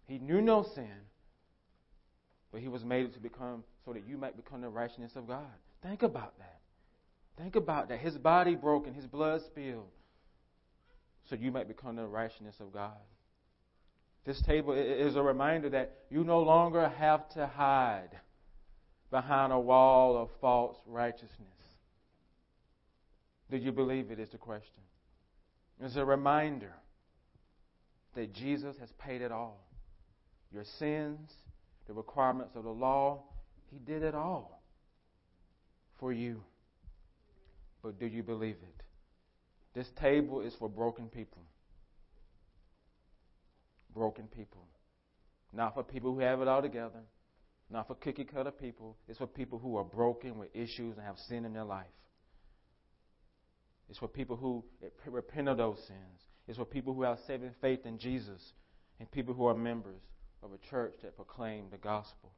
He 0.07 0.19
knew 0.19 0.41
no 0.41 0.65
sin, 0.75 0.91
but 2.53 2.61
he 2.61 2.69
was 2.69 2.85
made 2.85 3.13
to 3.15 3.21
become 3.21 3.65
so 3.85 3.93
that 3.93 4.07
you 4.07 4.17
might 4.17 4.37
become 4.37 4.61
the 4.61 4.69
righteousness 4.69 5.13
of 5.17 5.27
God. 5.27 5.47
Think 5.83 6.03
about 6.03 6.39
that. 6.39 6.61
Think 7.37 7.57
about 7.57 7.89
that. 7.89 8.01
His 8.01 8.17
body 8.19 8.55
broken, 8.55 8.93
his 8.93 9.07
blood 9.07 9.41
spilled, 9.47 9.89
so 11.31 11.37
you 11.37 11.53
might 11.53 11.69
become 11.69 11.95
the 11.95 12.05
righteousness 12.05 12.57
of 12.59 12.73
God. 12.73 12.99
This 14.27 14.43
table 14.43 14.73
is 14.75 15.15
a 15.15 15.23
reminder 15.23 15.71
that 15.71 15.93
you 16.11 16.25
no 16.25 16.41
longer 16.41 16.89
have 16.99 17.29
to 17.31 17.47
hide 17.47 18.11
behind 19.11 19.53
a 19.53 19.59
wall 19.59 20.17
of 20.17 20.29
false 20.41 20.77
righteousness. 20.87 21.31
Do 23.51 23.57
you 23.57 23.73
believe 23.73 24.11
it? 24.11 24.19
Is 24.19 24.29
the 24.31 24.39
question. 24.39 24.83
It's 25.81 25.97
a 25.97 26.05
reminder 26.05 26.75
that 28.15 28.35
Jesus 28.35 28.77
has 28.79 28.91
paid 28.99 29.23
it 29.23 29.33
all. 29.33 29.67
Your 30.53 30.65
sins, 30.79 31.31
the 31.87 31.95
requirements 31.95 32.57
of 32.57 32.65
the 32.65 32.71
law, 32.71 33.23
He 33.71 33.79
did 33.79 34.03
it 34.03 34.15
all 34.15 34.63
for 35.99 36.13
you. 36.13 36.43
But 37.83 37.99
do 37.99 38.07
you 38.07 38.23
believe 38.23 38.57
it? 38.57 38.83
This 39.75 39.89
table 40.01 40.41
is 40.41 40.55
for 40.59 40.69
broken 40.69 41.09
people. 41.09 41.43
Broken 43.95 44.27
people. 44.27 44.67
Not 45.53 45.75
for 45.75 45.83
people 45.83 46.15
who 46.15 46.21
have 46.21 46.41
it 46.41 46.49
all 46.49 46.63
together. 46.63 47.01
Not 47.71 47.87
for 47.87 47.95
cookie 47.95 48.25
cutter 48.25 48.51
people. 48.51 48.97
It's 49.09 49.19
for 49.19 49.27
people 49.27 49.59
who 49.59 49.77
are 49.77 49.85
broken 49.85 50.39
with 50.39 50.49
issues 50.55 50.97
and 50.97 51.07
have 51.07 51.19
sin 51.29 51.45
in 51.45 51.53
their 51.53 51.65
life. 51.65 51.87
It's 53.89 53.99
for 53.99 54.09
people 54.09 54.37
who 54.37 54.65
repent 55.07 55.49
of 55.49 55.57
those 55.57 55.79
sins. 55.87 56.21
It's 56.47 56.59
for 56.59 56.65
people 56.65 56.95
who 56.95 57.03
have 57.03 57.19
saving 57.27 57.53
faith 57.61 57.81
in 57.85 57.99
Jesus 57.99 58.41
and 58.99 59.11
people 59.11 59.35
who 59.35 59.47
are 59.47 59.55
members 59.55 60.01
of 60.43 60.51
a 60.53 60.71
church 60.71 60.95
that 61.03 61.17
proclaim 61.17 61.65
the 61.71 61.79
gospel. 61.79 62.33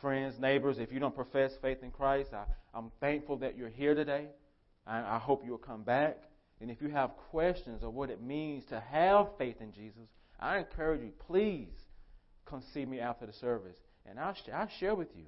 Friends, 0.00 0.34
neighbors, 0.38 0.78
if 0.78 0.92
you 0.92 1.00
don't 1.00 1.14
profess 1.14 1.52
faith 1.62 1.78
in 1.82 1.90
Christ, 1.90 2.30
I, 2.34 2.44
am 2.76 2.90
thankful 3.00 3.38
that 3.38 3.56
you're 3.56 3.70
here 3.70 3.94
today. 3.94 4.26
I, 4.86 5.16
I 5.16 5.18
hope 5.18 5.42
you'll 5.44 5.58
come 5.58 5.82
back. 5.82 6.18
And 6.60 6.70
if 6.70 6.80
you 6.80 6.88
have 6.88 7.10
questions 7.30 7.82
of 7.82 7.92
what 7.92 8.10
it 8.10 8.22
means 8.22 8.64
to 8.66 8.80
have 8.80 9.28
faith 9.38 9.56
in 9.60 9.72
Jesus, 9.72 10.08
I 10.40 10.58
encourage 10.58 11.02
you, 11.02 11.12
please 11.26 11.68
come 12.46 12.62
see 12.72 12.84
me 12.86 13.00
after 13.00 13.26
the 13.26 13.32
service. 13.32 13.76
And 14.08 14.18
I'll, 14.18 14.34
I'll 14.54 14.70
share 14.78 14.94
with 14.94 15.08
you 15.16 15.24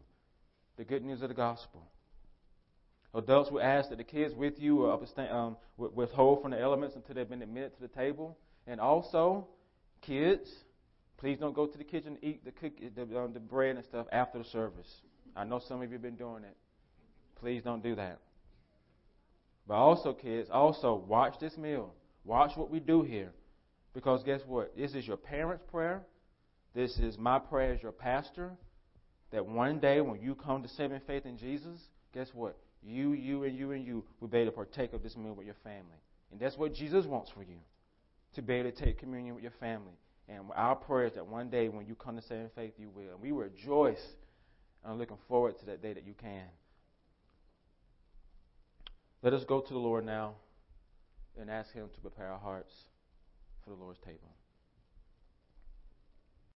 the 0.76 0.84
good 0.84 1.04
news 1.04 1.22
of 1.22 1.28
the 1.28 1.34
gospel. 1.34 1.82
Adults 3.14 3.50
will 3.50 3.62
ask 3.62 3.88
that 3.88 3.96
the 3.98 4.04
kids 4.04 4.34
with 4.34 4.58
you 4.58 4.84
abstain, 4.86 5.30
um, 5.30 5.56
withhold 5.76 6.42
from 6.42 6.52
the 6.52 6.60
elements 6.60 6.94
until 6.94 7.14
they've 7.14 7.28
been 7.28 7.42
admitted 7.42 7.74
to 7.74 7.80
the 7.80 7.88
table. 7.88 8.38
And 8.66 8.80
also, 8.80 9.48
kids, 10.02 10.50
please 11.16 11.38
don't 11.38 11.54
go 11.54 11.66
to 11.66 11.78
the 11.78 11.84
kitchen 11.84 12.18
and 12.22 12.24
eat 12.24 12.44
the, 12.44 12.52
cookie, 12.52 12.90
the, 12.94 13.02
um, 13.18 13.32
the 13.32 13.40
bread 13.40 13.76
and 13.76 13.84
stuff 13.84 14.06
after 14.12 14.38
the 14.38 14.44
service. 14.44 15.00
I 15.34 15.44
know 15.44 15.60
some 15.66 15.82
of 15.82 15.88
you 15.88 15.94
have 15.94 16.02
been 16.02 16.16
doing 16.16 16.44
it. 16.44 16.56
Please 17.40 17.62
don't 17.62 17.82
do 17.82 17.94
that. 17.96 18.18
But 19.68 19.74
also, 19.74 20.14
kids, 20.14 20.48
also 20.50 21.04
watch 21.06 21.34
this 21.38 21.58
meal. 21.58 21.92
Watch 22.24 22.56
what 22.56 22.70
we 22.70 22.80
do 22.80 23.02
here. 23.02 23.30
Because 23.92 24.22
guess 24.22 24.40
what? 24.46 24.74
This 24.76 24.94
is 24.94 25.06
your 25.06 25.18
parents' 25.18 25.62
prayer. 25.70 26.02
This 26.74 26.98
is 26.98 27.18
my 27.18 27.38
prayer 27.38 27.74
as 27.74 27.82
your 27.82 27.92
pastor. 27.92 28.52
That 29.30 29.44
one 29.44 29.78
day 29.78 30.00
when 30.00 30.20
you 30.20 30.34
come 30.34 30.62
to 30.62 30.68
saving 30.68 31.00
faith 31.06 31.26
in 31.26 31.36
Jesus, 31.36 31.78
guess 32.14 32.28
what? 32.32 32.56
You, 32.82 33.12
you, 33.12 33.44
and 33.44 33.56
you, 33.56 33.72
and 33.72 33.84
you 33.86 34.04
will 34.20 34.28
be 34.28 34.38
able 34.38 34.52
to 34.52 34.56
partake 34.56 34.94
of 34.94 35.02
this 35.02 35.16
meal 35.16 35.34
with 35.34 35.44
your 35.44 35.56
family. 35.62 36.00
And 36.30 36.40
that's 36.40 36.56
what 36.56 36.74
Jesus 36.74 37.04
wants 37.04 37.30
for 37.30 37.42
you 37.42 37.58
to 38.34 38.42
be 38.42 38.54
able 38.54 38.70
to 38.70 38.84
take 38.84 38.98
communion 38.98 39.34
with 39.34 39.42
your 39.42 39.52
family. 39.60 39.98
And 40.28 40.44
our 40.54 40.76
prayer 40.76 41.06
is 41.06 41.14
that 41.14 41.26
one 41.26 41.50
day 41.50 41.68
when 41.68 41.86
you 41.86 41.94
come 41.94 42.16
to 42.16 42.22
saving 42.22 42.50
faith, 42.54 42.72
you 42.78 42.88
will. 42.88 43.12
And 43.12 43.20
we 43.20 43.32
rejoice. 43.32 44.00
And 44.84 44.98
looking 44.98 45.18
forward 45.26 45.58
to 45.58 45.66
that 45.66 45.82
day 45.82 45.92
that 45.92 46.06
you 46.06 46.14
can. 46.14 46.44
Let 49.22 49.34
us 49.34 49.44
go 49.44 49.60
to 49.60 49.72
the 49.72 49.78
Lord 49.78 50.04
now 50.04 50.34
and 51.38 51.50
ask 51.50 51.72
Him 51.72 51.88
to 51.92 52.00
prepare 52.00 52.28
our 52.28 52.38
hearts 52.38 52.72
for 53.64 53.70
the 53.70 53.76
Lord's 53.76 53.98
table. 53.98 54.37